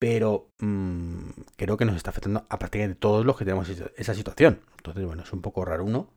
Pero 0.02 0.50
mmm, 0.58 1.28
creo 1.54 1.76
que 1.76 1.84
nos 1.84 1.94
está 1.94 2.10
afectando 2.10 2.44
a 2.48 2.58
prácticamente 2.58 2.98
todos 2.98 3.24
los 3.24 3.36
que 3.36 3.44
tenemos 3.44 3.68
esa 3.70 4.14
situación. 4.14 4.58
Entonces, 4.78 5.06
bueno, 5.06 5.22
es 5.22 5.32
un 5.32 5.42
poco 5.42 5.64
raro 5.64 5.84
uno. 5.84 6.08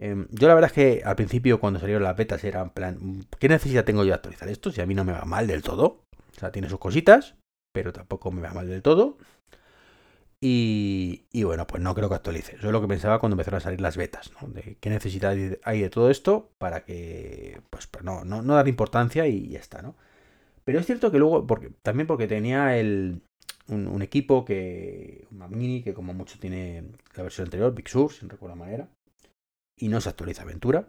Eh, 0.00 0.26
yo 0.30 0.48
la 0.48 0.54
verdad 0.54 0.68
es 0.70 0.74
que 0.74 1.02
al 1.04 1.14
principio 1.14 1.60
cuando 1.60 1.78
salieron 1.78 2.02
las 2.02 2.16
betas 2.16 2.42
era 2.42 2.60
en 2.60 2.70
plan, 2.70 3.24
¿qué 3.38 3.48
necesidad 3.48 3.84
tengo 3.84 4.02
yo 4.02 4.08
de 4.08 4.14
actualizar 4.14 4.48
esto? 4.48 4.72
Si 4.72 4.80
a 4.80 4.86
mí 4.86 4.96
no 4.96 5.04
me 5.04 5.12
va 5.12 5.24
mal 5.26 5.46
del 5.46 5.62
todo. 5.62 6.02
O 6.36 6.40
sea, 6.40 6.50
tiene 6.50 6.68
sus 6.68 6.80
cositas, 6.80 7.36
pero 7.72 7.92
tampoco 7.92 8.32
me 8.32 8.42
va 8.42 8.52
mal 8.52 8.68
del 8.68 8.82
todo. 8.82 9.16
Y, 10.40 11.22
bueno, 11.44 11.68
pues 11.68 11.80
no 11.80 11.94
creo 11.94 12.08
que 12.08 12.16
actualice. 12.16 12.56
Eso 12.56 12.66
es 12.66 12.72
lo 12.72 12.80
que 12.80 12.88
pensaba 12.88 13.20
cuando 13.20 13.34
empezaron 13.34 13.58
a 13.58 13.60
salir 13.60 13.80
las 13.80 13.96
betas, 13.96 14.32
¿no? 14.42 14.48
De 14.48 14.76
qué 14.80 14.90
necesidad 14.90 15.36
hay 15.62 15.80
de 15.80 15.90
todo 15.90 16.10
esto 16.10 16.50
para 16.58 16.84
que, 16.84 17.60
pues, 17.70 17.86
pues 17.86 18.02
no, 18.02 18.24
no, 18.24 18.42
no 18.42 18.54
dar 18.54 18.66
importancia 18.66 19.28
y 19.28 19.50
ya 19.50 19.60
está, 19.60 19.82
¿no? 19.82 19.94
Pero 20.68 20.80
es 20.80 20.86
cierto 20.86 21.10
que 21.10 21.18
luego, 21.18 21.46
también 21.80 22.06
porque 22.06 22.26
tenía 22.26 22.78
el, 22.78 23.22
un, 23.68 24.02
equipo 24.02 24.44
que, 24.44 25.26
un 25.30 25.48
Mini, 25.48 25.82
que 25.82 25.94
como 25.94 26.12
mucho 26.12 26.38
tiene 26.38 26.84
la 27.16 27.22
versión 27.22 27.46
anterior, 27.46 27.74
Big 27.74 27.88
Sur, 27.88 28.12
si 28.12 28.26
no 28.26 28.32
recuerdo 28.32 28.54
la 28.54 28.64
manera, 28.66 28.88
y 29.78 29.88
no 29.88 29.98
se 30.02 30.10
actualiza 30.10 30.42
Aventura. 30.42 30.86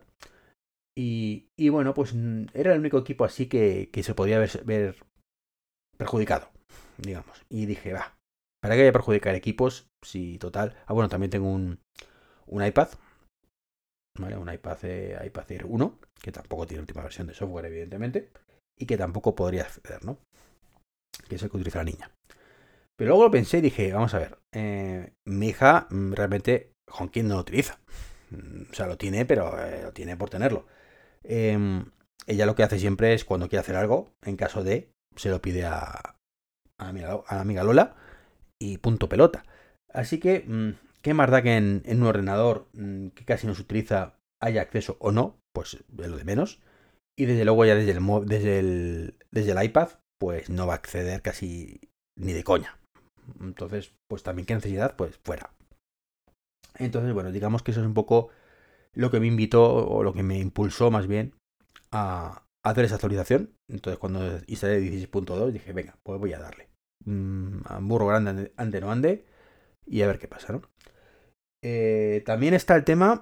Y, 0.97 1.47
bueno, 1.69 1.93
pues 1.93 2.13
era 2.53 2.73
el 2.73 2.81
único 2.81 2.97
equipo 2.97 3.23
así 3.23 3.45
que, 3.45 3.89
que 3.89 4.03
se 4.03 4.13
podía 4.13 4.37
ver, 4.37 4.97
perjudicado, 5.97 6.49
digamos. 6.97 7.45
Y 7.47 7.65
dije, 7.65 7.93
va, 7.93 8.17
¿para 8.61 8.75
qué 8.75 8.81
voy 8.81 8.89
a 8.89 8.91
perjudicar 8.91 9.33
equipos? 9.33 9.87
Si 10.03 10.37
total. 10.39 10.75
Ah, 10.87 10.93
bueno, 10.93 11.07
también 11.07 11.29
tengo 11.29 11.49
un, 11.49 11.79
un 12.47 12.65
iPad, 12.65 12.89
¿vale? 14.19 14.35
Un 14.35 14.51
iPad, 14.51 14.77
eh, 14.83 15.25
iPad 15.25 15.51
Air 15.53 15.65
1, 15.67 15.99
que 16.21 16.33
tampoco 16.33 16.67
tiene 16.67 16.81
última 16.81 17.01
versión 17.01 17.27
de 17.27 17.33
software, 17.33 17.67
evidentemente 17.67 18.29
y 18.79 18.85
que 18.85 18.97
tampoco 18.97 19.35
podría 19.35 19.63
acceder, 19.63 20.03
¿no? 20.03 20.17
Que 21.27 21.35
es 21.35 21.43
el 21.43 21.51
que 21.51 21.57
utiliza 21.57 21.79
la 21.79 21.83
niña. 21.83 22.11
Pero 22.97 23.09
luego 23.09 23.23
lo 23.25 23.31
pensé 23.31 23.59
y 23.59 23.61
dije, 23.61 23.93
vamos 23.93 24.13
a 24.13 24.19
ver, 24.19 24.39
eh, 24.53 25.13
mi 25.25 25.47
hija 25.49 25.87
mm, 25.89 26.13
realmente 26.13 26.73
HomeKit 26.91 27.23
no 27.23 27.35
lo 27.35 27.41
utiliza. 27.41 27.79
Mm, 28.31 28.63
o 28.71 28.73
sea, 28.73 28.87
lo 28.87 28.97
tiene, 28.97 29.25
pero 29.25 29.57
eh, 29.63 29.83
lo 29.83 29.93
tiene 29.93 30.17
por 30.17 30.29
tenerlo. 30.29 30.65
Em, 31.23 31.85
ella 32.27 32.45
lo 32.45 32.55
que 32.55 32.63
hace 32.63 32.79
siempre 32.79 33.13
es 33.13 33.25
cuando 33.25 33.47
quiere 33.47 33.61
hacer 33.61 33.75
algo, 33.75 34.13
en 34.23 34.35
caso 34.35 34.63
de, 34.63 34.91
se 35.15 35.29
lo 35.29 35.41
pide 35.41 35.65
a, 35.65 36.17
a, 36.77 36.93
la, 36.93 37.23
amiga, 37.29 37.63
Lola 37.63 37.95
y 38.59 38.79
punto 38.79 39.07
pelota. 39.07 39.43
Así 39.93 40.19
que, 40.19 40.43
mm, 40.47 40.71
¿qué 41.01 41.13
más 41.13 41.29
da 41.31 41.41
que 41.41 41.55
en, 41.55 41.83
un 41.85 42.03
ordenador 42.03 42.67
que 43.15 43.25
casi 43.25 43.47
no 43.47 43.55
se 43.55 43.61
utiliza 43.61 44.17
haya 44.41 44.61
acceso 44.61 44.97
o 44.99 45.11
no? 45.11 45.39
Pues 45.53 45.75
es 45.75 46.07
lo 46.07 46.17
de 46.17 46.25
menos. 46.25 46.59
Y 47.19 47.25
desde 47.25 47.43
luego 47.43 47.65
ya 47.65 47.75
desde 47.75 47.91
el, 47.91 47.99
desde 48.25 48.59
el, 48.59 49.15
desde 49.29 49.51
el 49.51 49.61
iPad, 49.61 49.89
pues 50.21 50.49
no 50.49 50.65
va 50.65 50.73
a 50.73 50.77
acceder 50.77 51.21
casi 51.21 51.81
ni 52.17 52.31
de 52.31 52.45
coña. 52.45 52.79
Entonces, 53.41 53.93
pues 54.09 54.23
también 54.23 54.45
qué 54.45 54.55
necesidad, 54.55 54.95
pues 54.95 55.19
fuera. 55.25 55.51
Entonces, 56.75 57.13
bueno, 57.13 57.33
digamos 57.33 57.61
que 57.61 57.71
eso 57.71 57.81
es 57.81 57.85
un 57.85 57.93
poco 57.93 58.29
lo 58.93 59.11
que 59.11 59.19
me 59.19 59.27
invitó 59.27 59.85
o 59.85 60.01
lo 60.01 60.13
que 60.13 60.23
me 60.23 60.39
impulsó 60.39 60.91
más 60.91 61.07
bien 61.07 61.33
a 61.91 62.45
hacer 62.63 62.85
esa 62.85 62.95
actualización. 62.95 63.53
Entonces, 63.69 63.99
cuando 63.99 64.39
instalé 64.47 64.79
16.2 64.79 65.51
dije, 65.51 65.73
venga, 65.73 65.97
pues 66.03 66.21
voy 66.21 66.31
a 66.31 66.39
darle. 66.39 66.69
Mm, 67.03 67.63
burro 67.81 68.07
grande 68.07 68.53
ande 68.55 68.79
no 68.79 68.93
ande 68.93 69.25
y 69.85 70.03
a 70.03 70.07
ver 70.07 70.19
qué 70.19 70.29
pasa, 70.29 70.53
¿no? 70.53 70.61
Eh, 71.65 72.23
también 72.25 72.53
está 72.53 72.77
el 72.77 72.85
tema 72.85 73.21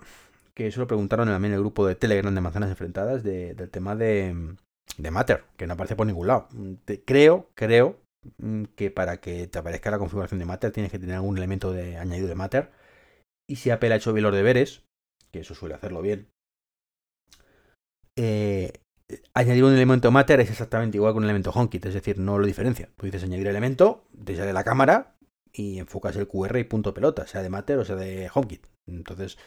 que 0.57 0.65
eso 0.65 0.79
lo 0.79 0.87
preguntaron 0.87 1.29
en 1.29 1.53
el 1.53 1.59
grupo 1.59 1.85
de 1.85 1.93
Telegram 1.93 2.33
de 2.33 2.41
manzanas 2.41 2.71
enfrentadas 2.71 3.21
del 3.21 3.69
tema 3.69 3.95
de, 3.95 4.55
de 4.97 5.11
Matter, 5.11 5.43
que 5.55 5.67
no 5.67 5.73
aparece 5.73 5.95
por 5.95 6.07
ningún 6.07 6.25
lado. 6.25 6.49
creo, 7.05 7.51
creo 7.53 7.99
mm, 8.39 8.63
que 8.75 8.89
para 8.89 9.17
que 9.17 9.45
te 9.45 9.59
aparezca 9.59 9.91
la 9.91 9.99
configuración 9.99 10.39
de 10.39 10.45
Matter 10.45 10.71
tienes 10.71 10.91
que 10.91 10.97
tener 10.97 11.13
algún 11.13 11.37
elemento 11.37 11.73
de 11.73 11.97
añadido 11.97 12.27
de 12.27 12.33
Matter. 12.33 12.71
Y 13.47 13.57
si 13.57 13.69
Apple 13.69 13.93
ha 13.93 13.97
hecho 13.97 14.13
bien 14.13 14.23
los 14.23 14.33
deberes, 14.33 14.81
que 15.31 15.41
eso 15.41 15.53
suele 15.53 15.75
hacerlo 15.75 16.01
bien, 16.01 16.27
eh, 18.17 18.73
añadir 19.35 19.63
un 19.63 19.75
elemento 19.75 20.09
Matter 20.09 20.39
es 20.39 20.49
exactamente 20.49 20.97
igual 20.97 21.13
que 21.13 21.19
un 21.19 21.25
elemento 21.25 21.51
HomeKit, 21.51 21.85
es 21.85 21.93
decir, 21.93 22.17
no 22.17 22.39
lo 22.39 22.47
diferencia. 22.47 22.89
Tú 22.97 23.05
dices 23.05 23.23
añadir 23.23 23.45
elemento, 23.45 24.07
te 24.25 24.35
sale 24.35 24.53
la 24.53 24.63
cámara 24.63 25.17
y 25.53 25.77
enfocas 25.77 26.15
el 26.15 26.27
QR 26.27 26.57
y 26.57 26.63
punto 26.63 26.95
pelota, 26.95 27.27
sea 27.27 27.43
de 27.43 27.49
Matter 27.49 27.77
o 27.77 27.85
sea 27.85 27.95
de 27.95 28.27
HomeKit. 28.33 28.65
Entonces, 28.87 29.37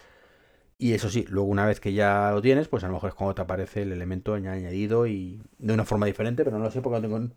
y 0.81 0.95
eso 0.95 1.11
sí, 1.11 1.27
luego 1.29 1.49
una 1.49 1.67
vez 1.67 1.79
que 1.79 1.93
ya 1.93 2.31
lo 2.33 2.41
tienes, 2.41 2.69
pues 2.69 2.83
a 2.85 2.87
lo 2.87 2.95
mejor 2.95 3.11
es 3.11 3.15
cuando 3.15 3.35
te 3.35 3.43
aparece 3.43 3.83
el 3.83 3.93
elemento 3.93 4.33
añadido 4.33 5.07
y 5.07 5.43
de 5.59 5.75
una 5.75 5.85
forma 5.85 6.07
diferente, 6.07 6.43
pero 6.43 6.57
no 6.57 6.65
lo 6.65 6.71
sé 6.71 6.81
porque 6.81 6.97
no 6.97 7.03
tengo 7.03 7.35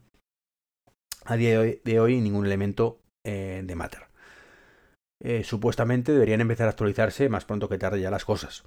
a 1.26 1.36
día 1.36 1.60
de 1.60 2.00
hoy, 2.00 2.22
ningún 2.22 2.46
elemento 2.46 3.02
eh, 3.26 3.62
de 3.66 3.76
Matter. 3.76 4.08
Eh, 5.20 5.44
supuestamente 5.44 6.14
deberían 6.14 6.42
empezar 6.42 6.68
a 6.68 6.72
actualizarse 6.72 7.28
más 7.28 7.44
pronto 7.44 7.68
que 7.68 7.78
tarde 7.78 8.00
ya 8.00 8.12
las 8.12 8.26
cosas. 8.26 8.64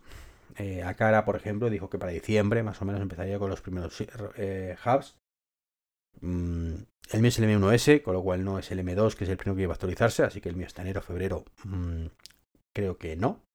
Eh, 0.57 0.83
Akara, 0.83 1.25
por 1.25 1.37
ejemplo, 1.37 1.71
dijo 1.71 1.91
que 1.91 1.99
para 1.99 2.13
diciembre 2.13 2.63
más 2.63 2.81
o 2.81 2.85
menos 2.85 3.01
empezaría 3.01 3.39
con 3.39 3.51
los 3.51 3.63
primeros 3.63 3.99
hubs. 4.01 5.17
Mm, 6.21 6.75
el 7.13 7.21
mío 7.21 7.29
es 7.29 7.39
el 7.39 7.45
M1S, 7.45 8.03
con 8.03 8.15
lo 8.15 8.23
cual 8.23 8.45
no 8.45 8.59
es 8.59 8.71
el 8.71 8.81
M2, 8.81 9.15
que 9.15 9.25
es 9.25 9.31
el 9.31 9.37
primero 9.37 9.57
que 9.57 9.63
iba 9.63 9.73
a 9.73 9.75
actualizarse, 9.75 10.23
así 10.23 10.41
que 10.41 10.49
el 10.49 10.57
mío 10.57 10.67
está 10.67 10.83
enero, 10.83 11.03
febrero, 11.03 11.45
mm, 11.65 12.07
creo 12.75 12.99
que 12.99 13.17
no. 13.17 13.46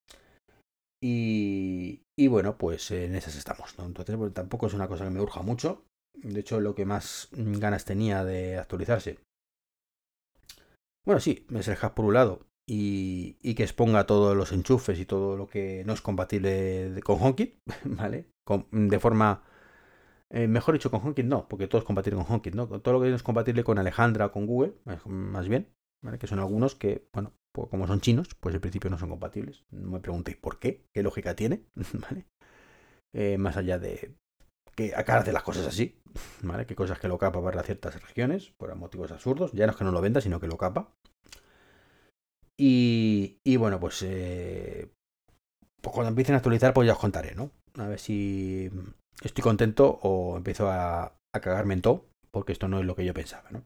Y, 1.04 2.28
bueno, 2.28 2.58
pues 2.58 2.92
en 2.92 3.16
esas 3.16 3.36
estamos, 3.36 3.78
¿no? 3.78 3.86
Entonces, 3.86 4.16
tampoco 4.34 4.68
es 4.68 4.74
una 4.74 4.88
cosa 4.88 5.06
que 5.06 5.10
me 5.10 5.22
urja 5.22 5.42
mucho. 5.42 5.84
De 6.14 6.40
hecho, 6.40 6.60
lo 6.60 6.76
que 6.76 6.86
más 6.86 7.30
ganas 7.32 7.86
tenía 7.86 8.24
de 8.24 8.58
actualizarse. 8.58 9.20
Bueno, 11.04 11.20
sí, 11.20 11.48
es 11.56 11.68
el 11.68 11.78
hub 11.82 11.94
por 11.94 12.06
un 12.06 12.14
lado. 12.14 12.48
Y, 12.68 13.56
que 13.56 13.64
exponga 13.64 14.06
todos 14.06 14.38
los 14.38 14.52
enchufes 14.52 15.00
y 15.00 15.06
todo 15.06 15.36
lo 15.36 15.48
que 15.48 15.84
no 15.86 15.94
es 15.94 16.02
compatible 16.02 17.02
con 17.04 17.20
HomeKit, 17.20 17.60
¿vale? 17.86 18.28
de 18.72 19.00
forma. 19.00 19.44
Eh, 20.30 20.48
mejor 20.48 20.76
dicho, 20.76 20.92
con 20.92 21.02
HomeKit 21.02 21.26
no, 21.26 21.48
porque 21.50 21.68
todo 21.68 21.80
es 21.80 21.86
compatible 21.86 22.18
con 22.18 22.32
HomeKit, 22.32 22.56
¿no? 22.56 22.68
Todo 22.68 22.94
lo 22.94 23.02
que 23.02 23.10
no 23.10 23.16
es 23.16 23.24
compatible 23.24 23.64
con 23.64 23.80
Alejandra 23.80 24.28
o 24.28 24.32
con 24.32 24.46
Google, 24.46 24.76
más 25.06 25.50
bien, 25.50 25.74
¿vale? 26.02 26.20
Que 26.20 26.28
son 26.28 26.40
algunos 26.40 26.76
que, 26.76 27.10
bueno, 27.12 27.34
pues 27.54 27.70
como 27.70 27.88
son 27.88 28.02
chinos, 28.02 28.30
pues 28.40 28.56
en 28.56 28.62
principio 28.62 28.90
no 28.90 28.98
son 28.98 29.10
compatibles. 29.10 29.66
No 29.72 29.92
me 29.92 30.00
preguntéis 30.00 30.38
por 30.38 30.60
qué, 30.60 30.86
qué 30.94 31.04
lógica 31.04 31.36
tiene, 31.36 31.66
¿vale? 31.94 32.26
Eh, 33.14 33.38
más 33.38 33.58
allá 33.58 33.78
de 33.78 34.16
que 34.76 34.96
acá 34.96 35.18
hace 35.18 35.34
las 35.34 35.44
cosas 35.44 35.68
así, 35.68 36.02
¿vale? 36.44 36.66
Que 36.66 36.76
cosas 36.76 37.00
que 37.00 37.08
lo 37.08 37.18
capa 37.18 37.44
para 37.44 37.64
ciertas 37.64 38.02
regiones, 38.02 38.52
por 38.58 38.74
motivos 38.76 39.12
absurdos. 39.12 39.52
Ya 39.54 39.66
no 39.66 39.72
es 39.72 39.78
que 39.78 39.84
no 39.84 39.92
lo 39.92 40.02
venda, 40.02 40.22
sino 40.22 40.40
que 40.40 40.48
lo 40.48 40.58
capa. 40.58 40.94
Y, 42.58 43.40
y 43.44 43.58
bueno, 43.58 43.80
pues, 43.80 44.02
eh, 44.04 44.92
pues 45.82 45.94
cuando 45.94 46.10
empiecen 46.10 46.36
a 46.36 46.38
actualizar, 46.38 46.74
pues 46.74 46.86
ya 46.86 46.94
os 46.94 47.00
contaré, 47.00 47.34
¿no? 47.36 47.52
A 47.78 47.88
ver 47.88 48.00
si 48.00 48.70
estoy 49.24 49.42
contento 49.42 50.00
o 50.04 50.38
empiezo 50.38 50.70
a, 50.70 51.16
a 51.34 51.40
cagarme 51.42 51.74
en 51.74 51.82
todo, 51.82 52.06
porque 52.30 52.52
esto 52.52 52.68
no 52.68 52.80
es 52.80 52.86
lo 52.86 52.96
que 52.96 53.06
yo 53.06 53.14
pensaba, 53.14 53.50
¿no? 53.52 53.66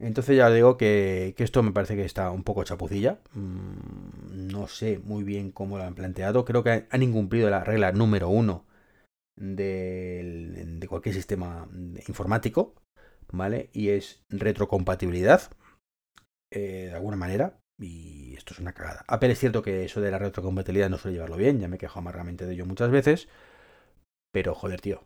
Entonces 0.00 0.36
ya 0.36 0.48
digo 0.50 0.76
que, 0.76 1.34
esto 1.38 1.62
me 1.62 1.72
parece 1.72 1.96
que 1.96 2.04
está 2.04 2.30
un 2.30 2.44
poco 2.44 2.62
chapucilla. 2.64 3.18
Mm, 3.34 4.46
no 4.52 4.68
sé 4.68 5.00
muy 5.00 5.24
bien 5.24 5.50
cómo 5.50 5.76
lo 5.76 5.84
han 5.84 5.94
planteado. 5.94 6.44
Creo 6.44 6.62
que 6.62 6.86
han 6.88 7.02
incumplido 7.02 7.50
la 7.50 7.64
regla 7.64 7.92
número 7.92 8.28
uno 8.28 8.64
de, 9.36 10.86
cualquier 10.88 11.14
sistema 11.14 11.68
informático. 12.06 12.74
¿Vale? 13.30 13.68
Y 13.72 13.90
es 13.90 14.24
retrocompatibilidad. 14.30 15.42
Eh, 16.50 16.86
de 16.88 16.94
alguna 16.94 17.16
manera. 17.16 17.60
Y 17.80 18.34
esto 18.36 18.54
es 18.54 18.60
una 18.60 18.72
cagada. 18.72 19.04
Apple 19.08 19.32
es 19.32 19.38
cierto 19.38 19.62
que 19.62 19.84
eso 19.84 20.00
de 20.00 20.10
la 20.10 20.18
retrocompatibilidad 20.18 20.90
no 20.90 20.98
suele 20.98 21.16
llevarlo 21.16 21.36
bien. 21.36 21.60
Ya 21.60 21.68
me 21.68 21.76
he 21.76 21.78
quejado 21.78 22.00
amargamente 22.00 22.46
de 22.46 22.54
ello 22.54 22.66
muchas 22.66 22.90
veces. 22.90 23.28
Pero 24.32 24.54
joder, 24.54 24.80
tío. 24.80 25.04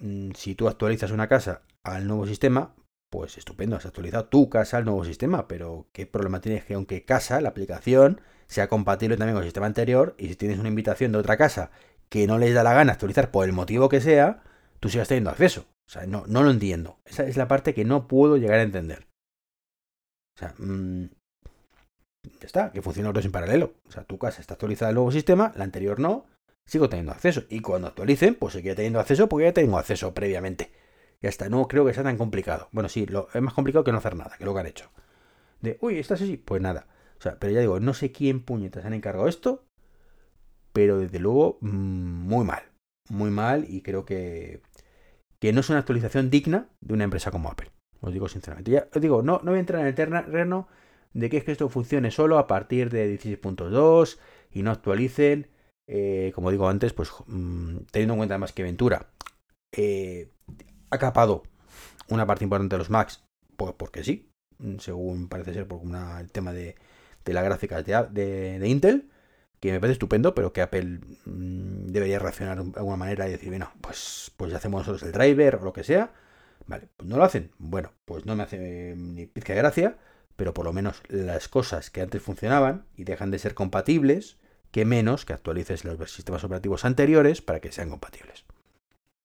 Mm, 0.00 0.32
si 0.32 0.54
tú 0.54 0.68
actualizas 0.68 1.10
una 1.10 1.28
casa 1.28 1.62
al 1.84 2.06
nuevo 2.06 2.26
sistema, 2.26 2.74
pues 3.10 3.38
estupendo, 3.38 3.76
has 3.76 3.86
actualizado 3.86 4.26
tu 4.26 4.48
casa 4.48 4.76
al 4.76 4.84
nuevo 4.84 5.04
sistema, 5.04 5.48
pero 5.48 5.86
¿qué 5.92 6.06
problema 6.06 6.40
tienes 6.40 6.64
que 6.64 6.74
aunque 6.74 7.04
casa, 7.04 7.40
la 7.40 7.50
aplicación, 7.50 8.20
sea 8.46 8.68
compatible 8.68 9.16
también 9.16 9.34
con 9.34 9.42
el 9.42 9.48
sistema 9.48 9.66
anterior 9.66 10.14
y 10.18 10.28
si 10.28 10.36
tienes 10.36 10.58
una 10.58 10.68
invitación 10.68 11.12
de 11.12 11.18
otra 11.18 11.36
casa 11.36 11.70
que 12.08 12.26
no 12.26 12.38
les 12.38 12.54
da 12.54 12.62
la 12.62 12.74
gana 12.74 12.92
actualizar 12.92 13.30
por 13.30 13.46
el 13.46 13.52
motivo 13.52 13.88
que 13.88 14.00
sea, 14.00 14.42
tú 14.80 14.88
sigas 14.88 15.08
teniendo 15.08 15.30
acceso. 15.30 15.66
O 15.86 15.90
sea, 15.90 16.06
no, 16.06 16.24
no 16.26 16.42
lo 16.42 16.50
entiendo. 16.50 16.98
Esa 17.04 17.24
es 17.24 17.36
la 17.36 17.48
parte 17.48 17.74
que 17.74 17.84
no 17.84 18.08
puedo 18.08 18.36
llegar 18.36 18.58
a 18.58 18.62
entender. 18.62 19.06
O 20.36 20.38
sea, 20.38 20.54
mmm, 20.58 21.06
ya 22.40 22.46
está, 22.46 22.72
que 22.72 22.82
funciona 22.82 23.10
otros 23.10 23.24
en 23.24 23.32
paralelo. 23.32 23.74
O 23.86 23.92
sea, 23.92 24.04
tu 24.04 24.18
casa 24.18 24.40
está 24.40 24.54
actualizada 24.54 24.90
el 24.90 24.96
nuevo 24.96 25.12
sistema, 25.12 25.52
la 25.56 25.64
anterior 25.64 25.98
no, 25.98 26.26
sigo 26.66 26.88
teniendo 26.88 27.12
acceso. 27.12 27.44
Y 27.48 27.60
cuando 27.60 27.88
actualicen, 27.88 28.34
pues 28.34 28.52
seguiré 28.52 28.74
teniendo 28.74 29.00
acceso 29.00 29.28
porque 29.28 29.46
ya 29.46 29.52
tengo 29.52 29.78
acceso 29.78 30.14
previamente. 30.14 30.70
Ya 31.20 31.28
está, 31.28 31.48
no 31.48 31.66
creo 31.66 31.84
que 31.84 31.94
sea 31.94 32.04
tan 32.04 32.16
complicado. 32.16 32.68
Bueno, 32.72 32.88
sí, 32.88 33.06
lo, 33.06 33.28
es 33.34 33.42
más 33.42 33.54
complicado 33.54 33.84
que 33.84 33.92
no 33.92 33.98
hacer 33.98 34.14
nada, 34.14 34.36
que 34.38 34.44
lo 34.44 34.54
que 34.54 34.60
han 34.60 34.66
hecho. 34.66 34.90
De, 35.60 35.78
uy, 35.80 35.98
¿estás 35.98 36.22
así? 36.22 36.36
Pues 36.36 36.62
nada. 36.62 36.86
O 37.18 37.22
sea, 37.22 37.38
pero 37.38 37.52
ya 37.52 37.60
digo, 37.60 37.80
no 37.80 37.94
sé 37.94 38.12
quién 38.12 38.40
puñetas 38.44 38.84
han 38.84 38.94
encargado 38.94 39.28
esto, 39.28 39.64
pero 40.72 40.98
desde 40.98 41.18
luego, 41.18 41.58
mm, 41.60 42.28
muy 42.28 42.44
mal. 42.44 42.62
Muy 43.08 43.30
mal 43.30 43.66
y 43.68 43.82
creo 43.82 44.04
que, 44.04 44.60
que 45.40 45.52
no 45.52 45.60
es 45.60 45.70
una 45.70 45.80
actualización 45.80 46.30
digna 46.30 46.68
de 46.80 46.94
una 46.94 47.04
empresa 47.04 47.30
como 47.30 47.50
Apple. 47.50 47.70
Os 48.00 48.12
digo 48.12 48.28
sinceramente. 48.28 48.70
Ya 48.70 48.88
os 48.94 49.02
digo, 49.02 49.22
no, 49.22 49.40
no 49.42 49.50
voy 49.50 49.56
a 49.56 49.60
entrar 49.60 49.80
en 49.80 49.88
el 49.88 49.94
terreno 49.94 50.68
de 51.14 51.30
que 51.30 51.38
es 51.38 51.44
que 51.44 51.52
esto 51.52 51.68
funcione 51.68 52.10
solo 52.10 52.38
a 52.38 52.46
partir 52.46 52.90
de 52.90 53.18
16.2 53.18 54.18
y 54.52 54.62
no 54.62 54.70
actualicen. 54.70 55.48
Eh, 55.88 56.32
como 56.34 56.50
digo 56.50 56.68
antes, 56.68 56.92
pues 56.92 57.10
mm, 57.26 57.78
teniendo 57.90 58.14
en 58.14 58.18
cuenta 58.18 58.38
más 58.38 58.52
que 58.52 58.62
Ventura 58.62 59.10
eh, 59.72 60.30
ha 60.90 60.98
capado 60.98 61.42
una 62.08 62.26
parte 62.26 62.44
importante 62.44 62.74
de 62.74 62.78
los 62.78 62.90
Macs, 62.90 63.24
porque 63.56 64.04
sí, 64.04 64.30
según 64.78 65.28
parece 65.28 65.54
ser 65.54 65.66
por 65.66 65.80
el 66.20 66.30
tema 66.30 66.52
de, 66.52 66.76
de 67.24 67.32
las 67.32 67.44
gráficas 67.44 67.84
de, 67.84 68.58
de, 68.58 68.68
Intel, 68.68 69.10
que 69.60 69.72
me 69.72 69.80
parece 69.80 69.94
estupendo, 69.94 70.34
pero 70.34 70.52
que 70.52 70.62
Apple 70.62 71.00
mm, 71.24 71.86
debería 71.86 72.18
reaccionar 72.18 72.62
de 72.62 72.78
alguna 72.78 72.96
manera 72.96 73.28
y 73.28 73.32
decir, 73.32 73.48
bueno, 73.48 73.72
pues, 73.80 74.32
pues 74.36 74.54
hacemos 74.54 74.80
nosotros 74.80 75.02
el 75.02 75.12
driver 75.12 75.56
o 75.56 75.64
lo 75.64 75.72
que 75.72 75.84
sea. 75.84 76.12
Vale, 76.66 76.88
pues 76.96 77.08
no 77.08 77.16
lo 77.16 77.24
hacen. 77.24 77.50
Bueno, 77.58 77.92
pues 78.04 78.26
no 78.26 78.36
me 78.36 78.42
hace 78.42 78.94
ni 78.96 79.26
pizca 79.26 79.54
de 79.54 79.58
gracia, 79.58 79.96
pero 80.36 80.54
por 80.54 80.64
lo 80.64 80.72
menos 80.72 81.02
las 81.08 81.48
cosas 81.48 81.90
que 81.90 82.02
antes 82.02 82.22
funcionaban 82.22 82.84
y 82.96 83.04
dejan 83.04 83.30
de 83.30 83.38
ser 83.38 83.54
compatibles, 83.54 84.38
que 84.70 84.84
menos 84.84 85.24
que 85.24 85.32
actualices 85.32 85.84
los 85.84 86.12
sistemas 86.12 86.44
operativos 86.44 86.84
anteriores 86.84 87.42
para 87.42 87.60
que 87.60 87.72
sean 87.72 87.90
compatibles. 87.90 88.44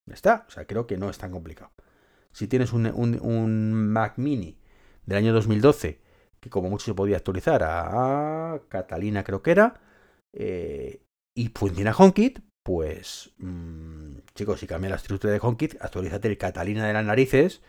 Ya 0.05 0.13
está, 0.13 0.45
o 0.47 0.51
sea, 0.51 0.65
creo 0.65 0.87
que 0.87 0.97
no 0.97 1.09
es 1.09 1.17
tan 1.17 1.31
complicado. 1.31 1.71
Si 2.31 2.47
tienes 2.47 2.73
un, 2.73 3.91
Mac 3.91 4.17
mini 4.17 4.57
del 5.05 5.17
año 5.17 5.33
2012, 5.33 6.01
que 6.39 6.49
como 6.49 6.69
mucho 6.69 6.85
se 6.85 6.93
podía 6.93 7.17
actualizar 7.17 7.61
a 7.63 8.61
Catalina 8.69 9.23
creo 9.23 9.41
que 9.41 9.51
era, 9.51 9.81
eh, 10.33 11.03
y 11.35 11.49
funciona 11.49 11.95
HomeKit, 11.97 12.39
pues 12.63 13.33
mmm, 13.37 14.17
chicos, 14.35 14.59
si 14.59 14.67
cambia 14.67 14.89
la 14.89 14.95
estructura 14.95 15.33
de 15.33 15.39
HomeKit, 15.41 15.75
actualízate 15.81 16.27
el 16.27 16.37
Catalina 16.37 16.87
de 16.87 16.93
las 16.93 17.05
narices, 17.05 17.61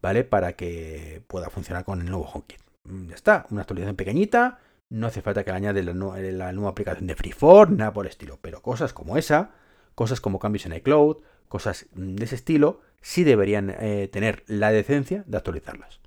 ¿vale? 0.00 0.24
Para 0.24 0.54
que 0.54 1.22
pueda 1.26 1.50
funcionar 1.50 1.84
con 1.84 2.00
el 2.00 2.10
nuevo 2.10 2.26
HomeKit. 2.26 2.60
Mm, 2.84 3.08
ya 3.08 3.14
está, 3.14 3.46
una 3.50 3.62
actualización 3.62 3.96
pequeñita, 3.96 4.58
no 4.90 5.06
hace 5.06 5.22
falta 5.22 5.44
que 5.44 5.50
le 5.50 5.56
añade 5.56 5.82
la, 5.82 6.52
nueva 6.52 6.70
aplicación 6.70 7.06
de 7.06 7.14
Freeform, 7.14 7.76
nada 7.76 7.92
por 7.92 8.06
estilo, 8.06 8.38
pero 8.40 8.62
cosas 8.62 8.92
como 8.92 9.16
esa, 9.16 9.50
cosas 9.94 10.20
como 10.20 10.38
cambios 10.38 10.66
en 10.66 10.74
iCloud, 10.74 11.18
cosas 11.48 11.86
de 11.92 12.24
ese 12.24 12.34
estilo, 12.34 12.80
sí 13.00 13.24
deberían 13.24 13.70
eh, 13.70 14.08
tener 14.08 14.44
la 14.46 14.70
decencia 14.70 15.24
de 15.26 15.36
actualizarlas, 15.36 16.00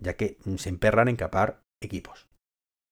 ya 0.00 0.14
que 0.14 0.38
mm, 0.44 0.56
se 0.56 0.68
emperran 0.68 1.08
en 1.08 1.16
capar 1.16 1.62
equipos. 1.82 2.28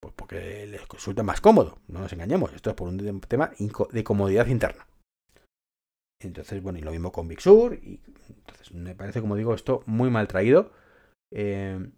Pues 0.00 0.14
porque 0.16 0.66
les 0.66 0.88
resulta 0.88 1.22
más 1.22 1.40
cómodo, 1.40 1.78
no 1.86 2.00
nos 2.00 2.12
engañemos, 2.12 2.52
esto 2.52 2.70
es 2.70 2.76
por 2.76 2.88
un 2.88 3.20
tema 3.20 3.52
de 3.92 4.04
comodidad 4.04 4.46
interna. 4.48 4.86
Entonces, 6.20 6.62
bueno, 6.62 6.78
y 6.78 6.82
lo 6.82 6.92
mismo 6.92 7.12
con 7.12 7.28
Big 7.28 7.40
Sur, 7.40 7.74
y 7.74 8.00
entonces 8.28 8.72
me 8.72 8.94
parece, 8.94 9.20
como 9.20 9.36
digo, 9.36 9.54
esto 9.54 9.82
muy 9.86 10.10
mal 10.10 10.28
traído. 10.28 10.72
Eh, 11.32 11.90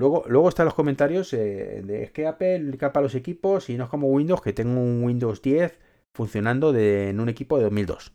Luego, 0.00 0.24
luego 0.28 0.48
están 0.48 0.64
los 0.64 0.72
comentarios 0.72 1.30
eh, 1.34 1.82
de 1.84 2.02
es 2.04 2.10
que 2.10 2.26
Apple 2.26 2.74
capa 2.78 3.02
los 3.02 3.14
equipos 3.14 3.68
y 3.68 3.76
no 3.76 3.84
es 3.84 3.90
como 3.90 4.08
Windows, 4.08 4.40
que 4.40 4.54
tengo 4.54 4.80
un 4.80 5.04
Windows 5.04 5.42
10 5.42 5.78
funcionando 6.14 6.74
en 6.74 7.20
un 7.20 7.28
equipo 7.28 7.58
de 7.58 7.64
2002. 7.64 8.14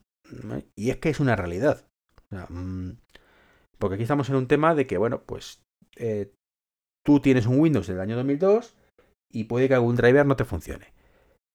Y 0.76 0.90
es 0.90 0.98
que 0.98 1.10
es 1.10 1.20
una 1.20 1.36
realidad. 1.36 1.88
Mm, 2.50 2.92
porque 3.78 3.96
aquí 3.96 4.04
estamos 4.04 4.30
en 4.30 4.36
un 4.36 4.48
tema 4.48 4.76
de 4.76 4.88
que, 4.88 4.98
bueno, 4.98 5.24
pues 5.26 5.62
eh, 5.96 6.34
tú 7.06 7.20
tienes 7.20 7.46
un 7.46 7.60
Windows 7.60 7.88
del 7.88 8.00
año 8.00 8.16
2002 8.16 8.76
y 9.32 9.46
puede 9.46 9.68
que 9.68 9.76
algún 9.76 9.96
driver 9.96 10.26
no 10.26 10.36
te 10.36 10.46
funcione. 10.46 10.94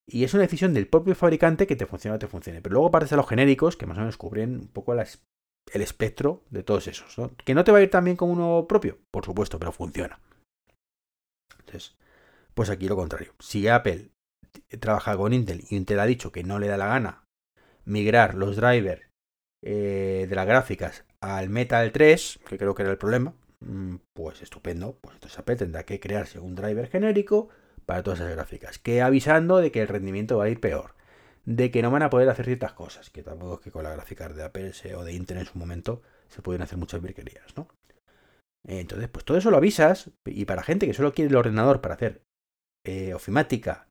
Y 0.07 0.23
es 0.23 0.33
una 0.33 0.43
decisión 0.43 0.73
del 0.73 0.87
propio 0.87 1.15
fabricante 1.15 1.67
que 1.67 1.75
te 1.75 1.85
funcione 1.85 2.15
o 2.15 2.19
te 2.19 2.27
funcione. 2.27 2.61
Pero 2.61 2.73
luego 2.73 2.91
partes 2.91 3.13
a 3.13 3.17
los 3.17 3.27
genéricos 3.27 3.77
que 3.77 3.85
más 3.85 3.97
o 3.97 4.01
menos 4.01 4.17
cubren 4.17 4.55
un 4.55 4.67
poco 4.67 4.93
el 4.93 5.81
espectro 5.81 6.43
de 6.49 6.63
todos 6.63 6.87
esos. 6.87 7.15
¿Que 7.43 7.53
no 7.53 7.63
te 7.63 7.71
va 7.71 7.77
a 7.77 7.81
ir 7.81 7.89
tan 7.89 8.05
bien 8.05 8.17
como 8.17 8.33
uno 8.33 8.65
propio? 8.67 8.97
Por 9.11 9.25
supuesto, 9.25 9.59
pero 9.59 9.71
funciona. 9.71 10.19
Entonces, 11.59 11.95
pues 12.53 12.69
aquí 12.69 12.87
lo 12.87 12.95
contrario. 12.95 13.33
Si 13.39 13.67
Apple 13.67 14.09
trabaja 14.79 15.15
con 15.15 15.33
Intel 15.33 15.63
y 15.69 15.75
Intel 15.75 15.99
ha 15.99 16.05
dicho 16.05 16.31
que 16.31 16.43
no 16.43 16.59
le 16.59 16.67
da 16.67 16.77
la 16.77 16.87
gana 16.87 17.23
migrar 17.85 18.35
los 18.35 18.55
drivers 18.55 19.01
eh, 19.63 20.25
de 20.29 20.35
las 20.35 20.47
gráficas 20.47 21.05
al 21.21 21.49
Metal 21.49 21.91
3, 21.91 22.39
que 22.47 22.57
creo 22.57 22.73
que 22.73 22.83
era 22.83 22.91
el 22.91 22.97
problema, 22.97 23.33
mm, 23.59 23.95
pues 24.13 24.41
estupendo. 24.41 24.97
Pues 25.01 25.15
entonces 25.15 25.39
Apple 25.39 25.55
tendrá 25.55 25.83
que 25.83 25.99
crearse 25.99 26.39
un 26.39 26.55
driver 26.55 26.87
genérico 26.87 27.49
para 27.85 28.03
todas 28.03 28.19
esas 28.19 28.33
gráficas, 28.33 28.79
que 28.79 29.01
avisando 29.01 29.57
de 29.57 29.71
que 29.71 29.81
el 29.81 29.87
rendimiento 29.87 30.37
va 30.37 30.45
a 30.45 30.49
ir 30.49 30.59
peor 30.59 30.95
de 31.45 31.71
que 31.71 31.81
no 31.81 31.91
van 31.91 32.03
a 32.03 32.09
poder 32.09 32.29
hacer 32.29 32.45
ciertas 32.45 32.73
cosas, 32.73 33.09
que 33.09 33.23
tampoco 33.23 33.55
es 33.55 33.59
que 33.61 33.71
con 33.71 33.83
la 33.83 33.91
gráfica 33.91 34.29
de 34.29 34.43
Apple 34.43 34.71
o 34.95 35.03
de 35.03 35.13
Intel 35.13 35.37
en 35.37 35.45
su 35.45 35.57
momento 35.57 36.01
se 36.27 36.41
pueden 36.41 36.61
hacer 36.61 36.77
muchas 36.77 37.01
virguerías, 37.01 37.57
¿no? 37.57 37.67
Entonces, 38.67 39.09
pues 39.09 39.25
todo 39.25 39.37
eso 39.37 39.49
lo 39.49 39.57
avisas, 39.57 40.11
y 40.25 40.45
para 40.45 40.61
gente 40.61 40.85
que 40.85 40.93
solo 40.93 41.13
quiere 41.13 41.29
el 41.29 41.35
ordenador 41.35 41.81
para 41.81 41.95
hacer 41.95 42.21
eh, 42.85 43.13
ofimática 43.13 43.87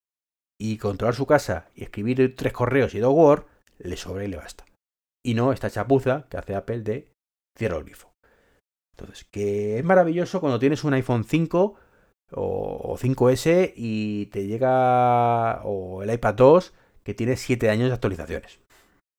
y 0.60 0.78
controlar 0.78 1.14
su 1.14 1.26
casa 1.26 1.68
y 1.74 1.82
escribir 1.82 2.36
tres 2.36 2.52
correos 2.52 2.94
y 2.94 3.00
dos 3.00 3.12
Word, 3.12 3.46
le 3.82 3.96
sobra 3.96 4.24
y 4.24 4.28
le 4.28 4.36
basta. 4.36 4.64
Y 5.24 5.34
no 5.34 5.52
esta 5.52 5.70
chapuza 5.70 6.26
que 6.28 6.36
hace 6.36 6.54
Apple 6.54 6.80
de 6.82 7.12
cierro 7.58 7.78
el 7.78 7.84
grifo. 7.84 8.12
Entonces, 8.96 9.26
que 9.30 9.78
es 9.78 9.84
maravilloso 9.84 10.40
cuando 10.40 10.58
tienes 10.58 10.84
un 10.84 10.94
iPhone 10.94 11.24
5 11.24 11.76
o 12.32 12.96
5S 12.98 13.72
y 13.74 14.26
te 14.26 14.46
llega 14.46 15.62
o 15.64 16.02
el 16.02 16.12
iPad 16.12 16.34
2 16.34 16.74
que 17.02 17.14
tiene 17.14 17.36
7 17.36 17.70
años 17.70 17.88
de 17.88 17.94
actualizaciones, 17.94 18.60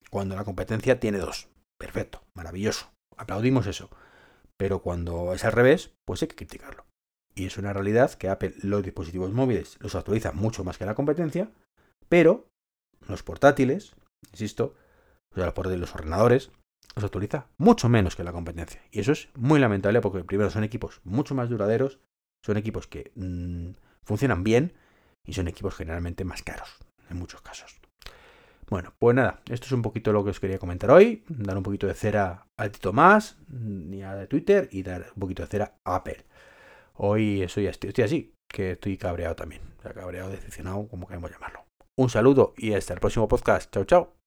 cuando 0.09 0.35
la 0.35 0.43
competencia 0.43 0.99
tiene 0.99 1.17
2. 1.17 1.49
Perfecto, 1.79 2.21
maravilloso, 2.35 2.91
aplaudimos 3.17 3.65
eso. 3.67 3.89
Pero 4.57 4.83
cuando 4.83 5.33
es 5.33 5.43
al 5.43 5.53
revés, 5.53 5.91
pues 6.05 6.21
hay 6.21 6.27
que 6.27 6.35
criticarlo. 6.35 6.85
Y 7.33 7.47
es 7.47 7.57
una 7.57 7.73
realidad 7.73 8.13
que 8.13 8.29
Apple 8.29 8.53
los 8.61 8.83
dispositivos 8.83 9.31
móviles 9.31 9.77
los 9.79 9.95
actualiza 9.95 10.31
mucho 10.31 10.63
más 10.63 10.77
que 10.77 10.85
la 10.85 10.95
competencia, 10.95 11.49
pero 12.07 12.47
los 13.07 13.23
portátiles, 13.23 13.95
insisto, 14.31 14.75
o 15.31 15.35
sea, 15.35 15.53
los 15.55 15.95
ordenadores, 15.95 16.51
los 16.95 17.05
actualiza 17.05 17.47
mucho 17.57 17.89
menos 17.89 18.15
que 18.15 18.23
la 18.23 18.33
competencia. 18.33 18.81
Y 18.91 18.99
eso 18.99 19.11
es 19.11 19.29
muy 19.35 19.59
lamentable 19.59 20.01
porque 20.01 20.23
primero 20.23 20.49
son 20.49 20.63
equipos 20.63 21.01
mucho 21.03 21.35
más 21.35 21.49
duraderos, 21.49 21.99
son 22.45 22.57
equipos 22.57 22.87
que 22.87 23.11
mm, 23.15 23.71
funcionan 24.03 24.43
bien 24.43 24.73
y 25.25 25.33
son 25.33 25.47
equipos 25.47 25.75
generalmente 25.75 26.25
más 26.25 26.43
caros 26.43 26.69
en 27.09 27.17
muchos 27.17 27.41
casos. 27.41 27.79
Bueno, 28.69 28.93
pues 28.99 29.15
nada, 29.15 29.41
esto 29.49 29.65
es 29.65 29.71
un 29.73 29.81
poquito 29.81 30.13
lo 30.13 30.23
que 30.23 30.29
os 30.29 30.39
quería 30.39 30.57
comentar 30.57 30.91
hoy. 30.91 31.25
Dar 31.27 31.57
un 31.57 31.63
poquito 31.63 31.87
de 31.87 31.93
cera 31.93 32.47
al 32.57 32.71
Tito 32.71 32.93
Más, 32.93 33.37
ni 33.49 34.01
a 34.01 34.25
Twitter, 34.27 34.69
y 34.71 34.81
dar 34.81 35.07
un 35.13 35.19
poquito 35.19 35.43
de 35.43 35.49
cera 35.49 35.75
a 35.83 35.95
Apple. 35.95 36.25
Hoy 36.93 37.41
estoy, 37.41 37.67
estoy 37.67 38.03
así, 38.03 38.33
que 38.47 38.71
estoy 38.71 38.97
cabreado 38.97 39.35
también. 39.35 39.61
cabreado, 39.81 40.29
decepcionado, 40.29 40.87
como 40.87 41.05
queremos 41.05 41.29
llamarlo. 41.31 41.65
Un 42.01 42.09
saludo 42.09 42.55
y 42.57 42.73
hasta 42.73 42.95
el 42.95 42.99
próximo 42.99 43.27
podcast. 43.27 43.71
Chao, 43.71 43.83
chao. 43.83 44.20